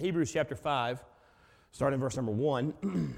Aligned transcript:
Hebrews 0.00 0.32
chapter 0.32 0.56
5, 0.56 1.04
starting 1.70 1.94
in 1.96 2.00
verse 2.00 2.16
number 2.16 2.32
1. 2.32 2.74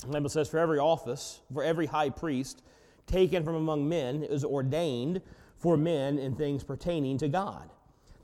the 0.00 0.06
Bible 0.06 0.28
says, 0.28 0.48
For 0.48 0.58
every 0.58 0.78
office, 0.78 1.40
for 1.52 1.64
every 1.64 1.86
high 1.86 2.10
priest 2.10 2.62
taken 3.06 3.44
from 3.44 3.54
among 3.54 3.88
men 3.88 4.22
is 4.22 4.44
ordained 4.44 5.22
for 5.56 5.76
men 5.76 6.18
in 6.18 6.36
things 6.36 6.62
pertaining 6.62 7.18
to 7.18 7.28
God, 7.28 7.70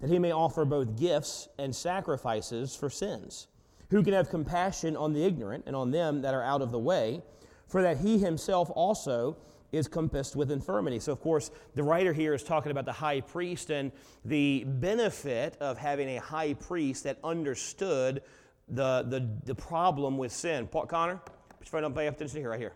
that 0.01 0.11
he 0.11 0.19
may 0.19 0.33
offer 0.33 0.65
both 0.65 0.99
gifts 0.99 1.49
and 1.59 1.75
sacrifices 1.75 2.77
for 2.77 2.91
sins, 2.91 3.47
who 3.89 4.03
can 4.03 4.13
have 4.13 4.29
compassion 4.29 4.97
on 4.97 5.13
the 5.13 5.25
ignorant 5.25 5.65
and 5.67 5.75
on 5.75 5.91
them 5.91 6.21
that 6.23 6.35
are 6.35 6.43
out 6.43 6.63
of 6.63 6.71
the 6.71 6.79
way, 6.79 7.23
for 7.67 7.83
that 7.83 7.99
he 7.99 8.19
himself 8.19 8.71
also 8.75 9.37
is 9.73 9.89
compassed 9.89 10.37
with 10.37 10.51
infirmity. 10.51 10.99
So, 10.99 11.13
of 11.13 11.21
course, 11.21 11.51
the 11.75 11.83
writer 11.83 12.13
here 12.13 12.35
is 12.35 12.43
talking 12.43 12.71
about 12.73 12.85
the 12.85 12.93
high 12.93 13.21
priest 13.21 13.71
and 13.71 13.93
the 14.25 14.65
benefit 14.67 15.57
of 15.61 15.79
having 15.79 16.17
a 16.17 16.21
high 16.21 16.55
priest 16.55 17.05
that 17.05 17.19
understood 17.23 18.23
the, 18.69 19.05
the, 19.09 19.29
the 19.45 19.55
problem 19.55 20.19
with 20.19 20.33
sin. 20.33 20.67
Paul, 20.67 20.87
Connor, 20.87 21.17
put 21.17 21.33
your 21.61 21.67
phone 21.67 21.85
up, 21.85 21.95
pay 21.95 22.07
attention 22.07 22.35
to 22.35 22.41
here, 22.41 22.51
right 22.51 22.61
here. 22.61 22.75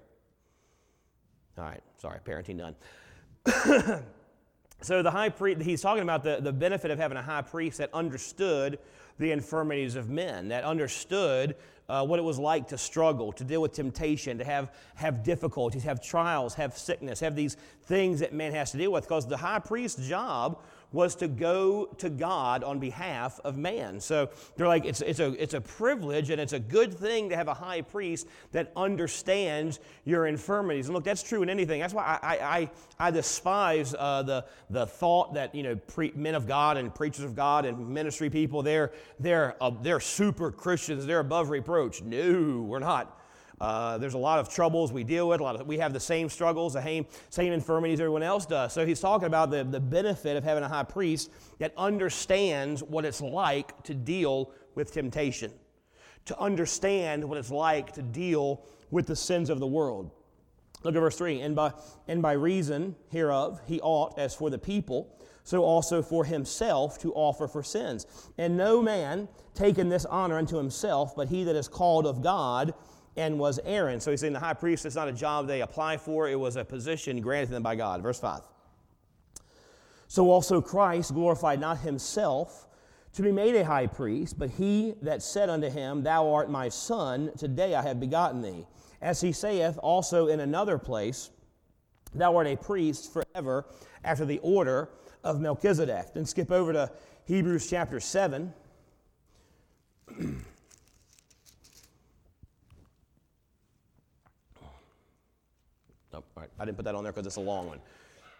All 1.59 1.65
right, 1.65 1.83
sorry, 1.99 2.19
parenting 2.25 2.59
done. 2.59 4.03
so, 4.81 5.03
the 5.03 5.11
high 5.11 5.31
priest, 5.31 5.63
he's 5.63 5.81
talking 5.81 6.03
about 6.03 6.23
the, 6.23 6.39
the 6.41 6.53
benefit 6.53 6.91
of 6.91 6.99
having 6.99 7.17
a 7.17 7.23
high 7.23 7.43
priest 7.43 7.79
that 7.79 7.91
understood 7.95 8.79
the 9.19 9.31
infirmities 9.31 9.97
of 9.97 10.11
men, 10.11 10.49
that 10.49 10.65
understood 10.65 11.57
uh, 11.89 12.05
what 12.05 12.19
it 12.19 12.23
was 12.23 12.39
like 12.39 12.69
to 12.69 12.79
struggle, 12.79 13.33
to 13.33 13.45
deal 13.45 13.63
with 13.63 13.73
temptation, 13.73 14.39
to 14.39 14.45
have, 14.45 14.73
have 14.95 15.23
difficulties, 15.23 15.85
have 15.85 16.03
trials, 16.03 16.55
have 16.55 16.77
sickness, 16.77 17.21
have 17.21 17.37
these 17.37 17.57
things 17.83 18.21
that 18.21 18.33
man 18.33 18.53
has 18.53 18.73
to 18.73 18.79
deal 18.79 18.93
with. 18.93 19.05
Because 19.05 19.27
the 19.27 19.37
high 19.37 19.59
priest's 19.59 20.07
job 20.09 20.59
was 20.95 21.17
to 21.17 21.27
go 21.27 21.87
to 21.99 22.09
God 22.09 22.63
on 22.63 22.79
behalf 22.79 23.41
of 23.43 23.59
man. 23.59 23.99
So 23.99 24.31
they're 24.57 24.69
like, 24.69 24.85
it's, 24.85 25.01
it's, 25.01 25.19
a, 25.19 25.33
it's 25.43 25.53
a 25.53 25.61
privilege 25.61 26.31
and 26.31 26.41
it's 26.41 26.53
a 26.53 26.61
good 26.61 26.95
thing 26.95 27.31
to 27.31 27.37
have 27.37 27.49
a 27.49 27.55
high 27.55 27.83
priest 27.83 28.29
that 28.53 28.71
understands 28.77 29.81
your 30.05 30.27
infirmities. 30.27 30.87
And 30.87 30.95
look, 30.95 31.03
that's 31.03 31.25
true 31.25 31.43
in 31.43 31.51
anything. 31.51 31.81
That's 31.81 31.93
why 31.93 32.19
I, 32.23 32.37
I, 32.37 32.71
I 33.09 33.11
despise 33.11 33.93
uh, 33.99 34.23
the, 34.23 34.45
the 34.71 34.87
thought 34.87 35.35
that, 35.35 35.53
you 35.53 35.65
know, 35.65 35.75
pre- 35.75 36.13
men 36.15 36.37
of 36.37 36.47
God 36.47 36.77
and 36.77 36.95
preachers 36.95 37.25
of 37.25 37.35
God 37.35 37.67
and 37.67 37.89
ministry 37.89 38.31
people, 38.31 38.63
they're, 38.63 38.93
they're, 39.19 39.57
uh, 39.61 39.73
they're 39.83 39.99
super 39.99 40.53
Christians, 40.53 41.07
they're 41.07 41.19
above 41.19 41.51
reproach. 41.51 42.03
No, 42.03 42.63
we're 42.63 42.79
not. 42.79 43.21
Uh, 43.65 43.97
there's 43.97 44.13
a 44.13 44.19
lot 44.19 44.39
of 44.39 44.51
troubles 44.51 44.93
we 44.93 45.03
deal 45.03 45.27
with. 45.27 45.41
A 45.41 45.43
lot 45.43 45.59
of, 45.59 45.67
we 45.67 45.79
have 45.79 45.95
the 45.95 46.01
same 46.01 46.29
struggles, 46.29 46.75
the 46.75 46.83
same, 46.83 47.07
same 47.31 47.51
infirmities 47.51 47.99
everyone 47.99 48.23
else 48.23 48.45
does. 48.45 48.75
So 48.75 48.85
he's 48.85 49.01
talking 49.01 49.25
about 49.25 49.51
the, 49.51 49.65
the 49.65 49.81
benefit 49.81 50.37
of 50.37 50.45
having 50.45 50.63
a 50.63 50.69
high 50.69 50.83
priest 50.83 51.31
that 51.61 51.73
understands 51.79 52.83
what 52.83 53.07
it's 53.07 53.23
like 53.23 53.83
to 53.85 53.95
deal 53.95 54.53
with 54.75 54.93
temptation, 54.93 55.51
to 56.27 56.39
understand 56.39 57.25
what 57.25 57.39
it's 57.39 57.51
like 57.51 57.93
to 57.93 58.03
deal 58.03 58.67
with 58.91 59.07
the 59.07 59.17
sins 59.17 59.49
of 59.49 59.61
the 59.61 59.67
world. 59.67 60.11
Look 60.83 60.95
at 60.95 61.01
verse 61.01 61.17
3. 61.17 61.41
And 61.41 61.57
by, 61.57 61.73
and 62.07 62.21
by 62.21 62.33
reason 62.33 62.95
hereof, 63.11 63.63
he 63.65 63.81
ought, 63.81 64.19
as 64.19 64.35
for 64.35 64.51
the 64.51 64.59
people, 64.59 65.19
so 65.43 65.65
also 65.65 66.03
for 66.03 66.27
himself 66.27 66.99
to 66.99 67.15
offer 67.15 67.49
for 67.49 67.63
sins. 67.63 68.29
And 68.37 68.59
no 68.59 68.83
man 68.83 69.27
taken 69.55 69.89
this 69.89 70.05
honor 70.05 70.37
unto 70.37 70.59
himself, 70.59 71.17
but 71.17 71.29
he 71.29 71.45
that 71.45 71.57
is 71.57 71.67
called 71.67 72.07
of 72.07 72.21
God 72.21 72.75
and 73.17 73.39
was 73.39 73.61
Aaron. 73.65 74.01
So 74.01 74.11
he's 74.11 74.21
saying 74.21 74.33
the 74.33 74.41
high 74.41 74.55
priest 74.55 74.87
is 74.87 74.97
not 74.97 75.09
a 75.09 75.13
job 75.13 75.47
they 75.47 75.63
apply 75.63 75.97
for, 75.97 76.29
it 76.29 76.39
was 76.39 76.57
a 76.57 76.65
position 76.65 77.21
granted 77.21 77.51
them 77.51 77.63
by 77.63 77.77
God. 77.77 78.03
Verse 78.03 78.19
5. 78.19 78.41
So 80.09 80.31
also 80.31 80.61
Christ 80.61 81.15
glorified 81.15 81.61
not 81.61 81.79
himself 81.79 82.67
to 83.15 83.23
be 83.23 83.33
made 83.33 83.55
a 83.55 83.65
high 83.65 83.87
priest, 83.87 84.39
but 84.39 84.51
he 84.51 84.95
that 85.03 85.23
said 85.23 85.49
unto 85.49 85.71
him, 85.71 86.03
Thou 86.03 86.33
art 86.33 86.51
my 86.51 86.69
son, 86.69 87.31
today 87.39 87.75
I 87.75 87.83
have 87.83 88.01
begotten 88.01 88.43
thee. 88.43 88.67
As 89.01 89.21
he 89.21 89.33
saith 89.33 89.79
also 89.79 90.29
in 90.29 90.41
another 90.41 90.79
place, 90.79 91.31
Thou 92.15 92.37
art 92.37 92.47
a 92.47 92.57
priest 92.57 93.13
forever 93.13 93.67
after 94.05 94.25
the 94.25 94.39
order 94.41 94.91
of 95.23 95.41
Melchizedek. 95.41 96.15
Then 96.15 96.27
skip 96.27 96.51
over 96.51 96.73
to 96.73 96.91
Hebrews 97.25 97.69
chapter 97.69 97.99
7. 97.99 98.53
Nope, 106.15 106.25
all 106.37 106.43
right. 106.43 106.51
I 106.61 106.65
didn't 106.65 106.77
put 106.77 106.85
that 106.85 106.95
on 106.95 107.03
there 107.03 107.13
because 107.13 107.27
it's 107.27 107.35
a 107.35 107.41
long 107.41 107.67
one. 107.67 107.81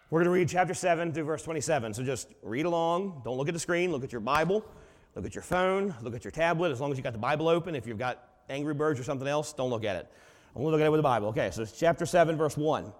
We're 0.09 0.21
going 0.21 0.31
to 0.33 0.39
read 0.39 0.47
chapter 0.47 0.73
7 0.73 1.11
through 1.11 1.25
verse 1.25 1.43
27. 1.43 1.93
So 1.93 2.03
just 2.03 2.29
read 2.41 2.65
along. 2.65 3.21
Don't 3.25 3.35
look 3.35 3.49
at 3.49 3.53
the 3.53 3.59
screen. 3.59 3.91
Look 3.91 4.01
at 4.01 4.13
your 4.13 4.21
Bible. 4.21 4.63
Look 5.13 5.25
at 5.25 5.35
your 5.35 5.41
phone. 5.41 5.93
Look 6.01 6.15
at 6.15 6.23
your 6.23 6.31
tablet. 6.31 6.71
As 6.71 6.79
long 6.79 6.93
as 6.93 6.97
you've 6.97 7.03
got 7.03 7.11
the 7.11 7.19
Bible 7.19 7.49
open. 7.49 7.75
If 7.75 7.85
you've 7.85 7.97
got 7.97 8.23
Angry 8.49 8.73
Birds 8.73 8.97
or 8.97 9.03
something 9.03 9.27
else, 9.27 9.51
don't 9.51 9.69
look 9.69 9.83
at 9.83 9.97
it. 9.97 10.07
Only 10.55 10.71
look 10.71 10.79
at 10.79 10.87
it 10.87 10.89
with 10.89 10.99
the 10.99 11.03
Bible. 11.03 11.27
Okay, 11.29 11.51
so 11.51 11.63
it's 11.63 11.77
chapter 11.77 12.05
7, 12.05 12.37
verse 12.37 12.55
1. 12.55 12.93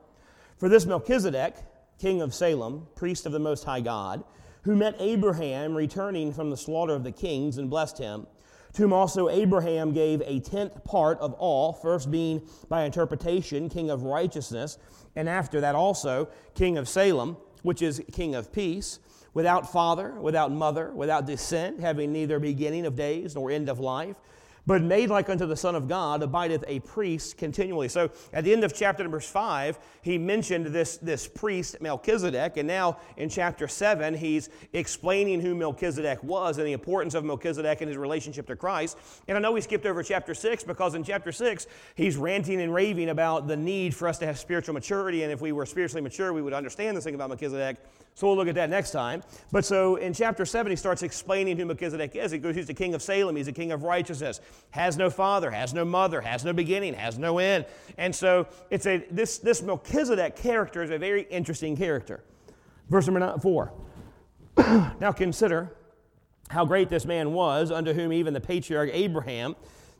For 0.58 0.68
this 0.68 0.86
Melchizedek, 0.86 1.56
king 1.97 2.22
of 2.22 2.34
Salem, 2.34 2.86
priest 2.96 3.25
of 3.25 3.31
the 3.31 3.40
Most 3.40 3.63
High 3.63 3.80
God, 3.80 4.25
who 4.63 4.75
met 4.75 4.97
Abraham 5.00 5.74
returning 5.74 6.34
from 6.34 6.50
the 6.50 6.57
slaughter 6.57 6.96
of 6.96 7.06
the 7.06 7.13
kings 7.13 7.59
and 7.59 7.69
blessed 7.69 7.97
him, 7.97 8.28
to 8.75 8.84
whom 8.84 8.94
also 8.94 9.30
Abraham 9.30 9.94
gave 9.94 10.22
a 10.25 10.40
tenth 10.40 10.84
part 10.84 11.18
of 11.19 11.34
all, 11.34 11.74
first 11.74 12.12
being 12.12 12.41
by 12.69 12.84
interpretation 12.84 13.69
king 13.69 13.90
of 13.90 14.03
righteousness, 14.03 14.78
and 15.16 15.30
after 15.30 15.62
that 15.62 15.75
also 15.75 16.28
king 16.53 16.78
of 16.78 16.88
Salem, 16.88 17.38
which 17.63 17.81
is 17.81 18.02
king 18.12 18.36
of 18.36 18.52
peace, 18.52 19.00
without 19.34 19.72
father, 19.72 20.19
without 20.19 20.52
mother, 20.52 20.91
without 20.91 21.25
descent, 21.25 21.80
having 21.80 22.12
neither 22.12 22.40
beginning 22.40 22.86
of 22.86 22.96
days 22.96 23.36
nor 23.36 23.50
end 23.50 23.69
of 23.69 23.80
life 23.80 24.18
but 24.68 24.81
made 24.81 25.09
like 25.09 25.30
unto 25.30 25.46
the 25.46 25.56
Son 25.56 25.76
of 25.76 25.88
God 25.88 26.24
abideth 26.24 26.64
a 26.68 26.80
priest 26.81 27.38
continually. 27.38 27.88
So 27.88 28.09
at 28.34 28.44
the 28.44 28.53
end 28.53 28.64
of 28.64 28.74
chapter 28.74 29.03
number 29.03 29.20
five, 29.20 29.78
he 30.02 30.18
mentioned 30.18 30.68
this, 30.68 30.98
this 30.98 31.28
priest 31.28 31.81
Melchizedek, 31.81 32.58
and 32.58 32.68
now 32.68 32.98
in 33.18 33.30
chapter 33.30 33.68
seven, 33.68 34.14
he's 34.14 34.50
explaining 34.74 35.42
who 35.42 35.56
Melchizedek 35.56 36.24
was 36.24 36.58
and 36.58 36.68
the 36.68 36.74
importance 36.74 37.14
of 37.14 37.24
Melchizedek 37.24 37.81
and 37.81 37.90
his 37.90 37.98
relationship 37.98 38.48
to 38.48 38.56
Christ. 38.56 38.98
And 39.28 39.38
I 39.38 39.42
know 39.42 39.52
we 39.52 39.62
skipped 39.62 39.86
over 39.86 40.04
chapter 40.04 40.34
six 40.34 40.64
because 40.64 40.96
in 40.96 41.04
chapter 41.04 41.31
six, 41.31 41.68
he's 41.96 42.18
ranting 42.18 42.62
and 42.62 42.74
raving 42.74 43.09
about 43.09 43.48
the 43.48 43.58
need 43.58 43.94
for 43.94 44.08
us 44.08 44.18
to 44.20 44.25
have 44.25 44.40
spiritual 44.40 44.74
maturity, 44.74 45.24
and 45.24 45.31
if 45.31 45.42
we 45.42 45.52
were 45.52 45.66
spiritually 45.66 46.02
mature, 46.02 46.34
we 46.34 46.42
would 46.42 46.54
understand 46.54 46.98
this 46.98 47.04
thing 47.04 47.16
about 47.16 47.30
Melchizedek. 47.30 47.78
So 48.16 48.28
we'll 48.28 48.38
look 48.38 48.48
at 48.48 48.56
that 48.56 48.70
next 48.70 48.92
time. 48.92 49.24
But 49.52 49.66
so 49.66 49.98
in 49.98 50.14
chapter 50.14 50.46
7, 50.46 50.70
he 50.70 50.78
starts 50.78 51.04
explaining 51.04 51.58
who 51.58 51.66
Melchizedek 51.66 52.16
is. 52.16 52.31
He 52.31 52.38
goes, 52.38 52.56
he's 52.56 52.66
the 52.66 52.74
king 52.74 52.94
of 52.94 53.02
Salem, 53.02 53.36
he's 53.36 53.48
the 53.48 53.52
king 53.52 53.74
of 53.74 53.84
righteousness, 53.84 54.40
has 54.72 54.98
no 54.98 55.10
father, 55.10 55.52
has 55.52 55.74
no 55.74 55.86
mother, 55.86 56.22
has 56.22 56.44
no 56.44 56.54
beginning, 56.54 56.94
has 56.94 57.18
no 57.18 57.38
end. 57.38 57.66
And 57.98 58.14
so 58.14 58.48
it's 58.70 58.86
a 58.86 59.06
this, 59.12 59.38
this 59.38 59.62
Melchizedek 59.62 60.36
character 60.36 60.84
is 60.84 60.92
a 60.92 60.98
very 60.98 61.24
interesting 61.24 61.78
character. 61.78 62.24
Verse 62.90 63.08
number 63.08 63.20
nine, 63.20 63.40
4. 63.40 63.74
now 65.00 65.12
consider 65.12 65.76
how 66.50 66.66
great 66.66 66.90
this 66.90 67.06
man 67.06 67.34
was, 67.34 67.72
unto 67.72 67.94
whom 67.94 68.14
even 68.14 68.34
the 68.34 68.42
patriarch 68.42 68.90
Abraham 68.94 69.56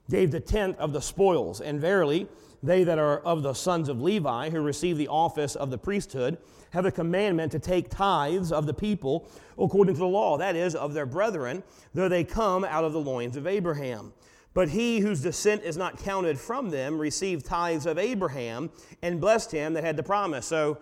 gave 0.10 0.32
the 0.32 0.40
tenth 0.40 0.78
of 0.78 0.94
the 0.94 1.02
spoils. 1.02 1.62
And 1.62 1.82
verily, 1.82 2.28
they 2.62 2.84
that 2.84 3.00
are 3.00 3.20
of 3.20 3.44
the 3.44 3.54
sons 3.54 3.90
of 3.90 4.02
Levi, 4.02 4.50
who 4.50 4.62
receive 4.62 4.98
the 4.98 5.08
office 5.08 5.56
of 5.56 5.72
the 5.72 5.78
priesthood, 5.78 6.38
have 6.72 6.86
a 6.86 6.92
commandment 6.92 7.52
to 7.54 7.60
take 7.60 7.90
tithes 7.90 8.52
of 8.52 8.66
the 8.66 8.74
people 8.74 9.28
according 9.58 9.96
to 9.96 10.00
the 10.00 10.08
law, 10.08 10.38
that 10.38 10.56
is, 10.56 10.76
of 10.76 10.94
their 10.94 11.06
brethren, 11.06 11.64
though 11.94 12.10
they 12.10 12.24
come 12.24 12.64
out 12.64 12.84
of 12.84 12.94
the 12.94 13.00
loins 13.00 13.38
of 13.38 13.48
Abraham. 13.48 14.14
But 14.56 14.70
he 14.70 15.00
whose 15.00 15.22
descent 15.22 15.64
is 15.64 15.76
not 15.76 15.98
counted 15.98 16.40
from 16.40 16.70
them 16.70 16.98
received 16.98 17.46
tithes 17.46 17.86
of 17.86 18.00
Abraham 18.00 18.72
and 19.02 19.22
blessed 19.22 19.52
him 19.52 19.74
that 19.74 19.84
had 19.84 19.98
the 19.98 20.04
promise. 20.04 20.48
So 20.48 20.80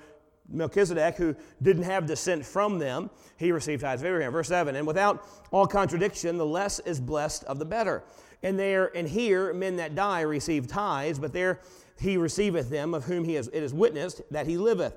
Melchizedek, 0.48 1.16
who 1.16 1.36
didn't 1.62 1.84
have 1.84 2.06
descent 2.06 2.46
from 2.46 2.78
them, 2.78 3.10
he 3.36 3.52
received 3.52 3.82
tithes 3.82 4.04
of 4.04 4.06
Abraham. 4.06 4.32
Verse 4.32 4.48
7 4.48 4.76
And 4.76 4.86
without 4.86 5.28
all 5.52 5.66
contradiction, 5.66 6.38
the 6.38 6.46
less 6.46 6.80
is 6.82 7.02
blessed 7.02 7.46
of 7.46 7.58
the 7.58 7.66
better. 7.66 8.04
And 8.44 8.60
there 8.60 8.96
and 8.96 9.08
here, 9.08 9.54
men 9.54 9.78
that 9.78 9.96
die 9.96 10.22
receive 10.22 10.68
tithes, 10.68 11.18
but 11.18 11.34
there 11.34 11.60
he 12.00 12.16
receiveth 12.16 12.70
them 12.70 12.94
of 12.94 13.06
whom 13.06 13.24
he 13.24 13.38
is, 13.38 13.48
it 13.48 13.64
is 13.64 13.74
witnessed 13.74 14.22
that 14.30 14.46
he 14.46 14.56
liveth. 14.56 14.94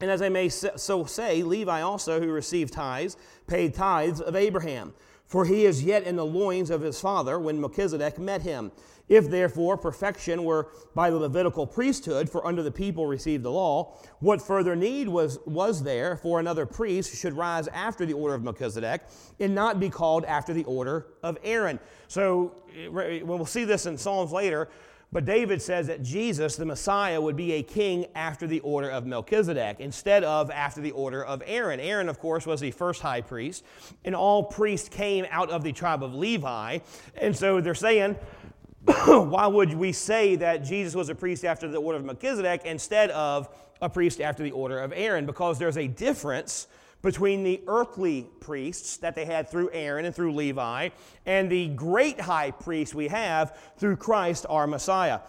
And 0.00 0.10
as 0.10 0.20
I 0.20 0.28
may 0.28 0.50
so 0.50 1.04
say, 1.06 1.42
Levi 1.42 1.80
also, 1.80 2.20
who 2.20 2.30
received 2.30 2.74
tithes, 2.74 3.16
paid 3.46 3.74
tithes 3.74 4.20
of 4.20 4.36
Abraham. 4.36 4.92
For 5.28 5.44
he 5.44 5.66
is 5.66 5.84
yet 5.84 6.04
in 6.04 6.16
the 6.16 6.24
loins 6.24 6.70
of 6.70 6.80
his 6.80 7.00
father 7.00 7.38
when 7.38 7.60
Melchizedek 7.60 8.18
met 8.18 8.42
him. 8.42 8.72
If 9.08 9.30
therefore 9.30 9.76
perfection 9.76 10.44
were 10.44 10.68
by 10.94 11.10
the 11.10 11.16
Levitical 11.16 11.66
priesthood, 11.66 12.28
for 12.28 12.46
under 12.46 12.62
the 12.62 12.70
people 12.70 13.06
received 13.06 13.42
the 13.42 13.50
law, 13.50 13.94
what 14.20 14.42
further 14.42 14.74
need 14.74 15.08
was, 15.08 15.38
was 15.46 15.82
there 15.82 16.16
for 16.16 16.40
another 16.40 16.66
priest 16.66 17.14
should 17.14 17.34
rise 17.34 17.68
after 17.68 18.04
the 18.04 18.12
order 18.12 18.34
of 18.34 18.42
Melchizedek 18.42 19.02
and 19.38 19.54
not 19.54 19.80
be 19.80 19.88
called 19.88 20.24
after 20.24 20.52
the 20.52 20.64
order 20.64 21.06
of 21.22 21.38
Aaron? 21.42 21.78
So 22.08 22.54
eh, 22.74 22.88
when 22.88 23.26
we'll 23.26 23.46
see 23.46 23.64
this 23.64 23.86
in 23.86 23.96
Psalms 23.96 24.32
later, 24.32 24.68
But 25.10 25.24
David 25.24 25.62
says 25.62 25.86
that 25.86 26.02
Jesus, 26.02 26.56
the 26.56 26.66
Messiah, 26.66 27.18
would 27.18 27.36
be 27.36 27.52
a 27.52 27.62
king 27.62 28.06
after 28.14 28.46
the 28.46 28.60
order 28.60 28.90
of 28.90 29.06
Melchizedek 29.06 29.80
instead 29.80 30.22
of 30.22 30.50
after 30.50 30.82
the 30.82 30.90
order 30.90 31.24
of 31.24 31.42
Aaron. 31.46 31.80
Aaron, 31.80 32.10
of 32.10 32.18
course, 32.18 32.44
was 32.44 32.60
the 32.60 32.70
first 32.70 33.00
high 33.00 33.22
priest, 33.22 33.64
and 34.04 34.14
all 34.14 34.42
priests 34.42 34.88
came 34.88 35.24
out 35.30 35.48
of 35.48 35.64
the 35.64 35.72
tribe 35.72 36.02
of 36.02 36.14
Levi. 36.14 36.80
And 37.16 37.34
so 37.34 37.62
they're 37.62 37.74
saying, 37.74 38.14
why 38.84 39.46
would 39.46 39.72
we 39.72 39.92
say 39.92 40.36
that 40.36 40.62
Jesus 40.62 40.94
was 40.94 41.08
a 41.08 41.14
priest 41.14 41.42
after 41.42 41.68
the 41.68 41.78
order 41.78 41.98
of 41.98 42.04
Melchizedek 42.04 42.62
instead 42.66 43.10
of 43.10 43.48
a 43.80 43.88
priest 43.88 44.20
after 44.20 44.42
the 44.42 44.50
order 44.50 44.78
of 44.78 44.92
Aaron? 44.94 45.24
Because 45.24 45.58
there's 45.58 45.78
a 45.78 45.86
difference 45.86 46.66
between 47.02 47.44
the 47.44 47.60
earthly 47.68 48.26
priests 48.40 48.96
that 48.98 49.14
they 49.14 49.24
had 49.24 49.48
through 49.48 49.70
Aaron 49.72 50.04
and 50.04 50.14
through 50.14 50.34
Levi 50.34 50.88
and 51.26 51.50
the 51.50 51.68
great 51.68 52.20
high 52.20 52.50
priest 52.50 52.94
we 52.94 53.08
have 53.08 53.56
through 53.78 53.96
Christ 53.96 54.46
our 54.48 54.66
Messiah. 54.66 55.20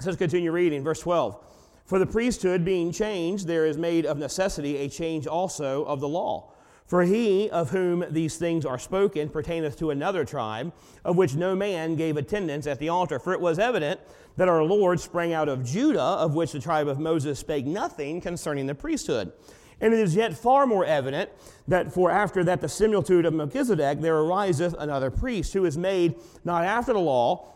So 0.00 0.06
let's 0.06 0.18
continue 0.18 0.50
reading, 0.50 0.82
verse 0.82 1.00
12. 1.00 1.44
For 1.84 1.98
the 1.98 2.06
priesthood 2.06 2.64
being 2.64 2.92
changed, 2.92 3.46
there 3.46 3.66
is 3.66 3.76
made 3.76 4.06
of 4.06 4.18
necessity 4.18 4.78
a 4.78 4.88
change 4.88 5.26
also 5.26 5.84
of 5.84 6.00
the 6.00 6.08
law. 6.08 6.52
For 6.86 7.02
he 7.04 7.48
of 7.50 7.70
whom 7.70 8.04
these 8.10 8.36
things 8.36 8.66
are 8.66 8.78
spoken 8.78 9.28
pertaineth 9.28 9.78
to 9.78 9.90
another 9.90 10.24
tribe, 10.24 10.72
of 11.04 11.16
which 11.16 11.36
no 11.36 11.54
man 11.54 11.94
gave 11.94 12.16
attendance 12.16 12.66
at 12.66 12.80
the 12.80 12.88
altar. 12.88 13.20
For 13.20 13.32
it 13.32 13.40
was 13.40 13.60
evident 13.60 14.00
that 14.36 14.48
our 14.48 14.64
Lord 14.64 14.98
sprang 14.98 15.32
out 15.32 15.48
of 15.48 15.64
Judah, 15.64 16.00
of 16.00 16.34
which 16.34 16.50
the 16.50 16.58
tribe 16.58 16.88
of 16.88 16.98
Moses 16.98 17.38
spake 17.38 17.64
nothing 17.64 18.20
concerning 18.20 18.66
the 18.66 18.74
priesthood. 18.74 19.32
And 19.80 19.94
it 19.94 20.00
is 20.00 20.14
yet 20.14 20.36
far 20.36 20.66
more 20.66 20.84
evident 20.84 21.30
that 21.68 21.92
for 21.92 22.10
after 22.10 22.44
that 22.44 22.60
the 22.60 22.68
similitude 22.68 23.24
of 23.24 23.32
Melchizedek 23.32 24.00
there 24.00 24.18
ariseth 24.18 24.74
another 24.78 25.10
priest, 25.10 25.52
who 25.52 25.64
is 25.64 25.78
made 25.78 26.14
not 26.44 26.64
after 26.64 26.92
the 26.92 26.98
law 26.98 27.46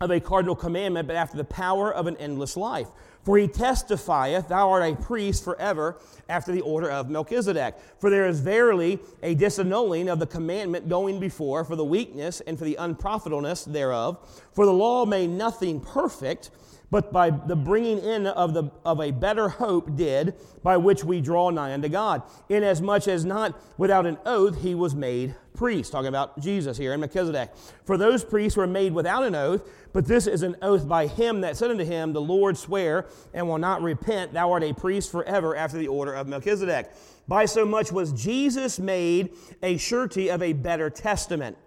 of 0.00 0.10
a 0.10 0.20
carnal 0.20 0.54
commandment, 0.54 1.08
but 1.08 1.16
after 1.16 1.36
the 1.36 1.44
power 1.44 1.92
of 1.92 2.06
an 2.06 2.16
endless 2.18 2.56
life. 2.56 2.88
For 3.24 3.36
he 3.36 3.48
testifieth, 3.48 4.48
Thou 4.48 4.70
art 4.70 4.92
a 4.92 4.96
priest 4.96 5.44
forever 5.44 5.98
after 6.28 6.52
the 6.52 6.60
order 6.60 6.90
of 6.90 7.10
Melchizedek. 7.10 7.74
For 7.98 8.08
there 8.08 8.26
is 8.26 8.40
verily 8.40 9.00
a 9.22 9.34
disannulling 9.34 10.10
of 10.10 10.18
the 10.18 10.26
commandment 10.26 10.88
going 10.88 11.18
before, 11.18 11.64
for 11.64 11.76
the 11.76 11.84
weakness 11.84 12.40
and 12.40 12.58
for 12.58 12.64
the 12.64 12.76
unprofitableness 12.76 13.64
thereof. 13.64 14.46
For 14.54 14.64
the 14.64 14.72
law 14.72 15.04
made 15.04 15.30
nothing 15.30 15.80
perfect 15.80 16.50
but 16.90 17.12
by 17.12 17.30
the 17.30 17.56
bringing 17.56 17.98
in 17.98 18.26
of, 18.26 18.54
the, 18.54 18.70
of 18.84 19.00
a 19.00 19.10
better 19.10 19.48
hope 19.48 19.94
did, 19.94 20.34
by 20.62 20.76
which 20.76 21.04
we 21.04 21.20
draw 21.20 21.50
nigh 21.50 21.74
unto 21.74 21.88
God, 21.88 22.22
inasmuch 22.48 23.08
as 23.08 23.24
not 23.24 23.60
without 23.76 24.06
an 24.06 24.18
oath 24.24 24.62
he 24.62 24.74
was 24.74 24.94
made 24.94 25.34
priest. 25.54 25.92
Talking 25.92 26.08
about 26.08 26.38
Jesus 26.40 26.78
here 26.78 26.94
in 26.94 27.00
Melchizedek. 27.00 27.54
For 27.84 27.98
those 27.98 28.24
priests 28.24 28.56
were 28.56 28.66
made 28.66 28.94
without 28.94 29.24
an 29.24 29.34
oath, 29.34 29.68
but 29.92 30.06
this 30.06 30.26
is 30.26 30.42
an 30.42 30.56
oath 30.62 30.88
by 30.88 31.06
him 31.06 31.42
that 31.42 31.56
said 31.56 31.70
unto 31.70 31.84
him, 31.84 32.12
The 32.12 32.20
Lord 32.20 32.56
swear 32.56 33.06
and 33.34 33.48
will 33.48 33.58
not 33.58 33.82
repent, 33.82 34.32
thou 34.32 34.52
art 34.52 34.62
a 34.62 34.72
priest 34.72 35.10
forever 35.10 35.56
after 35.56 35.76
the 35.76 35.88
order 35.88 36.14
of 36.14 36.26
Melchizedek. 36.26 36.90
By 37.26 37.44
so 37.44 37.66
much 37.66 37.92
was 37.92 38.12
Jesus 38.12 38.78
made 38.78 39.34
a 39.62 39.76
surety 39.76 40.30
of 40.30 40.42
a 40.42 40.54
better 40.54 40.88
testament. 40.88 41.58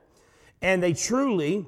And 0.64 0.82
they 0.82 0.94
truly 0.94 1.68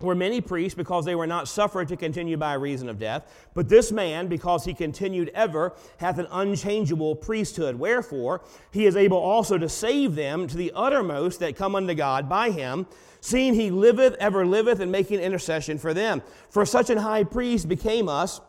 were 0.00 0.14
many 0.14 0.40
priests 0.40 0.76
because 0.76 1.04
they 1.04 1.14
were 1.14 1.26
not 1.26 1.48
suffered 1.48 1.88
to 1.88 1.96
continue 1.96 2.36
by 2.36 2.54
reason 2.54 2.88
of 2.88 2.98
death. 2.98 3.48
But 3.54 3.68
this 3.68 3.90
man, 3.90 4.28
because 4.28 4.64
he 4.64 4.74
continued 4.74 5.30
ever, 5.34 5.74
hath 5.98 6.18
an 6.18 6.26
unchangeable 6.30 7.16
priesthood. 7.16 7.76
Wherefore, 7.76 8.42
he 8.70 8.84
is 8.84 8.94
able 8.96 9.16
also 9.16 9.56
to 9.56 9.68
save 9.68 10.14
them 10.14 10.46
to 10.48 10.56
the 10.56 10.72
uttermost 10.74 11.40
that 11.40 11.56
come 11.56 11.74
unto 11.74 11.94
God 11.94 12.28
by 12.28 12.50
him, 12.50 12.86
seeing 13.20 13.54
he 13.54 13.70
liveth, 13.70 14.14
ever 14.20 14.44
liveth, 14.44 14.80
and 14.80 14.92
making 14.92 15.20
intercession 15.20 15.78
for 15.78 15.94
them. 15.94 16.22
For 16.50 16.66
such 16.66 16.90
an 16.90 16.98
high 16.98 17.24
priest 17.24 17.68
became 17.68 18.08
us, 18.08 18.40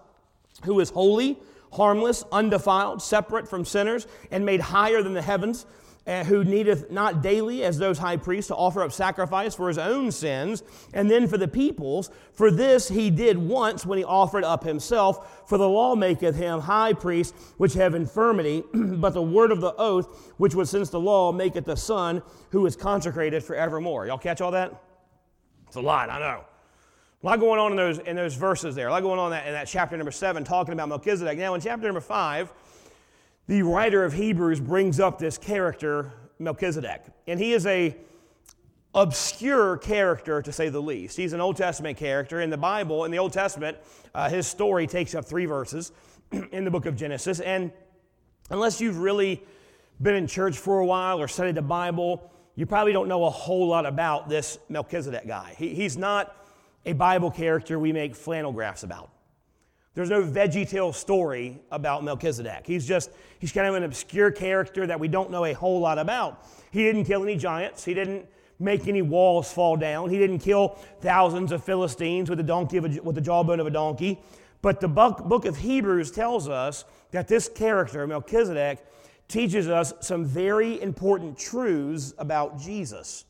who 0.63 0.79
is 0.81 0.89
holy, 0.89 1.39
harmless, 1.71 2.25
undefiled, 2.31 3.01
separate 3.01 3.47
from 3.47 3.63
sinners, 3.63 4.05
and 4.31 4.45
made 4.45 4.59
higher 4.59 5.01
than 5.01 5.13
the 5.13 5.21
heavens 5.21 5.65
who 6.07 6.43
needeth 6.43 6.89
not 6.89 7.21
daily, 7.21 7.63
as 7.63 7.77
those 7.77 7.97
high 7.97 8.17
priests, 8.17 8.47
to 8.47 8.55
offer 8.55 8.81
up 8.81 8.91
sacrifice 8.91 9.53
for 9.53 9.67
his 9.67 9.77
own 9.77 10.11
sins, 10.11 10.63
and 10.93 11.11
then 11.11 11.27
for 11.27 11.37
the 11.37 11.47
people's. 11.47 12.09
For 12.33 12.49
this 12.49 12.87
he 12.87 13.09
did 13.09 13.37
once 13.37 13.85
when 13.85 13.97
he 13.97 14.03
offered 14.03 14.43
up 14.43 14.63
himself. 14.63 15.47
For 15.49 15.57
the 15.57 15.67
law 15.67 15.95
maketh 15.95 16.35
him 16.35 16.61
high 16.61 16.93
priest, 16.93 17.35
which 17.57 17.73
have 17.73 17.93
infirmity, 17.93 18.63
but 18.73 19.13
the 19.13 19.21
word 19.21 19.51
of 19.51 19.61
the 19.61 19.73
oath, 19.75 20.33
which 20.37 20.55
was 20.55 20.69
since 20.69 20.89
the 20.89 20.99
law, 20.99 21.31
maketh 21.31 21.65
the 21.65 21.75
Son, 21.75 22.23
who 22.51 22.65
is 22.65 22.75
consecrated 22.75 23.43
forevermore. 23.43 24.07
Y'all 24.07 24.17
catch 24.17 24.39
all 24.39 24.51
that? 24.51 24.73
It's 25.67 25.75
a 25.75 25.81
lot, 25.81 26.09
I 26.09 26.19
know. 26.19 26.45
A 27.23 27.25
lot 27.25 27.39
going 27.39 27.59
on 27.59 27.71
in 27.71 27.77
those, 27.77 27.99
in 27.99 28.15
those 28.15 28.35
verses 28.35 28.75
there. 28.75 28.87
A 28.87 28.91
lot 28.91 29.01
going 29.01 29.19
on 29.19 29.27
in 29.27 29.31
that, 29.31 29.47
in 29.47 29.53
that 29.53 29.67
chapter 29.67 29.97
number 29.97 30.11
seven, 30.11 30.43
talking 30.43 30.73
about 30.73 30.87
Melchizedek. 30.87 31.37
Now, 31.37 31.55
in 31.55 31.61
chapter 31.61 31.85
number 31.85 31.99
five, 31.99 32.53
the 33.47 33.61
writer 33.63 34.03
of 34.03 34.13
Hebrews 34.13 34.59
brings 34.59 34.99
up 34.99 35.19
this 35.19 35.37
character, 35.37 36.11
Melchizedek. 36.37 37.03
And 37.27 37.39
he 37.39 37.53
is 37.53 37.65
a 37.65 37.95
obscure 38.93 39.77
character 39.77 40.41
to 40.41 40.51
say 40.51 40.69
the 40.69 40.81
least. 40.81 41.15
He's 41.15 41.33
an 41.33 41.39
Old 41.39 41.55
Testament 41.55 41.97
character. 41.97 42.41
In 42.41 42.49
the 42.49 42.57
Bible, 42.57 43.05
in 43.05 43.11
the 43.11 43.19
Old 43.19 43.31
Testament, 43.31 43.77
uh, 44.13 44.29
his 44.29 44.47
story 44.47 44.85
takes 44.85 45.15
up 45.15 45.23
three 45.23 45.45
verses 45.45 45.91
in 46.51 46.65
the 46.65 46.71
book 46.71 46.85
of 46.85 46.95
Genesis. 46.95 47.39
And 47.39 47.71
unless 48.49 48.81
you've 48.81 48.99
really 48.99 49.43
been 50.01 50.15
in 50.15 50.27
church 50.27 50.57
for 50.57 50.79
a 50.79 50.85
while 50.85 51.19
or 51.19 51.27
studied 51.27 51.55
the 51.55 51.61
Bible, 51.61 52.31
you 52.55 52.65
probably 52.65 52.91
don't 52.91 53.07
know 53.07 53.25
a 53.25 53.29
whole 53.29 53.67
lot 53.67 53.85
about 53.85 54.27
this 54.29 54.57
Melchizedek 54.67 55.25
guy. 55.25 55.55
He, 55.57 55.73
he's 55.73 55.95
not 55.95 56.35
a 56.85 56.93
Bible 56.93 57.31
character 57.31 57.79
we 57.79 57.93
make 57.93 58.15
flannel 58.15 58.51
graphs 58.51 58.83
about. 58.83 59.09
There's 59.97 60.11
no 60.11 60.21
VeggieTale 60.21 60.93
story 60.93 61.59
about 61.71 62.03
Melchizedek. 62.03 62.67
He's 62.67 62.85
just, 62.85 63.09
he's 63.39 63.51
kind 63.51 63.65
of 63.65 63.73
an 63.73 63.81
obscure 63.81 64.29
character 64.29 64.85
that 64.85 64.99
we 64.99 65.07
don't 65.07 65.31
know 65.31 65.45
a 65.45 65.53
whole 65.53 65.79
lot 65.79 65.97
about. 65.97 66.45
He 66.69 66.83
didn't 66.83 67.05
kill 67.05 67.23
any 67.23 67.35
giants. 67.35 67.83
He 67.83 67.95
didn't 67.95 68.27
make 68.59 68.87
any 68.87 69.01
walls 69.01 69.51
fall 69.51 69.75
down. 69.75 70.11
He 70.11 70.19
didn't 70.19 70.37
kill 70.37 70.77
thousands 71.01 71.51
of 71.51 71.63
Philistines 71.63 72.29
with 72.29 72.37
the, 72.37 72.43
donkey 72.43 72.77
a, 72.77 72.81
with 72.81 73.15
the 73.15 73.21
jawbone 73.21 73.59
of 73.59 73.65
a 73.65 73.71
donkey. 73.71 74.19
But 74.61 74.81
the 74.81 74.87
book 74.87 75.45
of 75.45 75.57
Hebrews 75.57 76.11
tells 76.11 76.47
us 76.47 76.85
that 77.09 77.27
this 77.27 77.49
character, 77.49 78.05
Melchizedek, 78.05 78.85
teaches 79.27 79.67
us 79.67 79.93
some 80.01 80.25
very 80.25 80.79
important 80.79 81.39
truths 81.39 82.13
about 82.19 82.59
Jesus. 82.59 83.25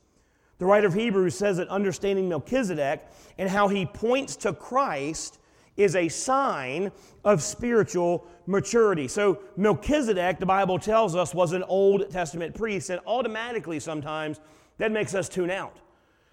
The 0.57 0.65
writer 0.65 0.87
of 0.87 0.95
Hebrews 0.95 1.33
says 1.33 1.55
that 1.55 1.69
understanding 1.69 2.27
Melchizedek 2.27 3.07
and 3.37 3.49
how 3.49 3.69
he 3.69 3.85
points 3.85 4.35
to 4.35 4.51
Christ 4.51 5.39
is 5.77 5.95
a 5.95 6.09
sign 6.09 6.91
of 7.23 7.41
spiritual 7.41 8.27
maturity. 8.47 9.07
So, 9.07 9.39
Melchizedek, 9.55 10.39
the 10.39 10.45
Bible 10.45 10.79
tells 10.79 11.15
us, 11.15 11.33
was 11.33 11.53
an 11.53 11.63
Old 11.63 12.09
Testament 12.09 12.55
priest, 12.55 12.89
and 12.89 12.99
automatically 13.05 13.79
sometimes 13.79 14.39
that 14.77 14.91
makes 14.91 15.13
us 15.13 15.29
tune 15.29 15.51
out 15.51 15.77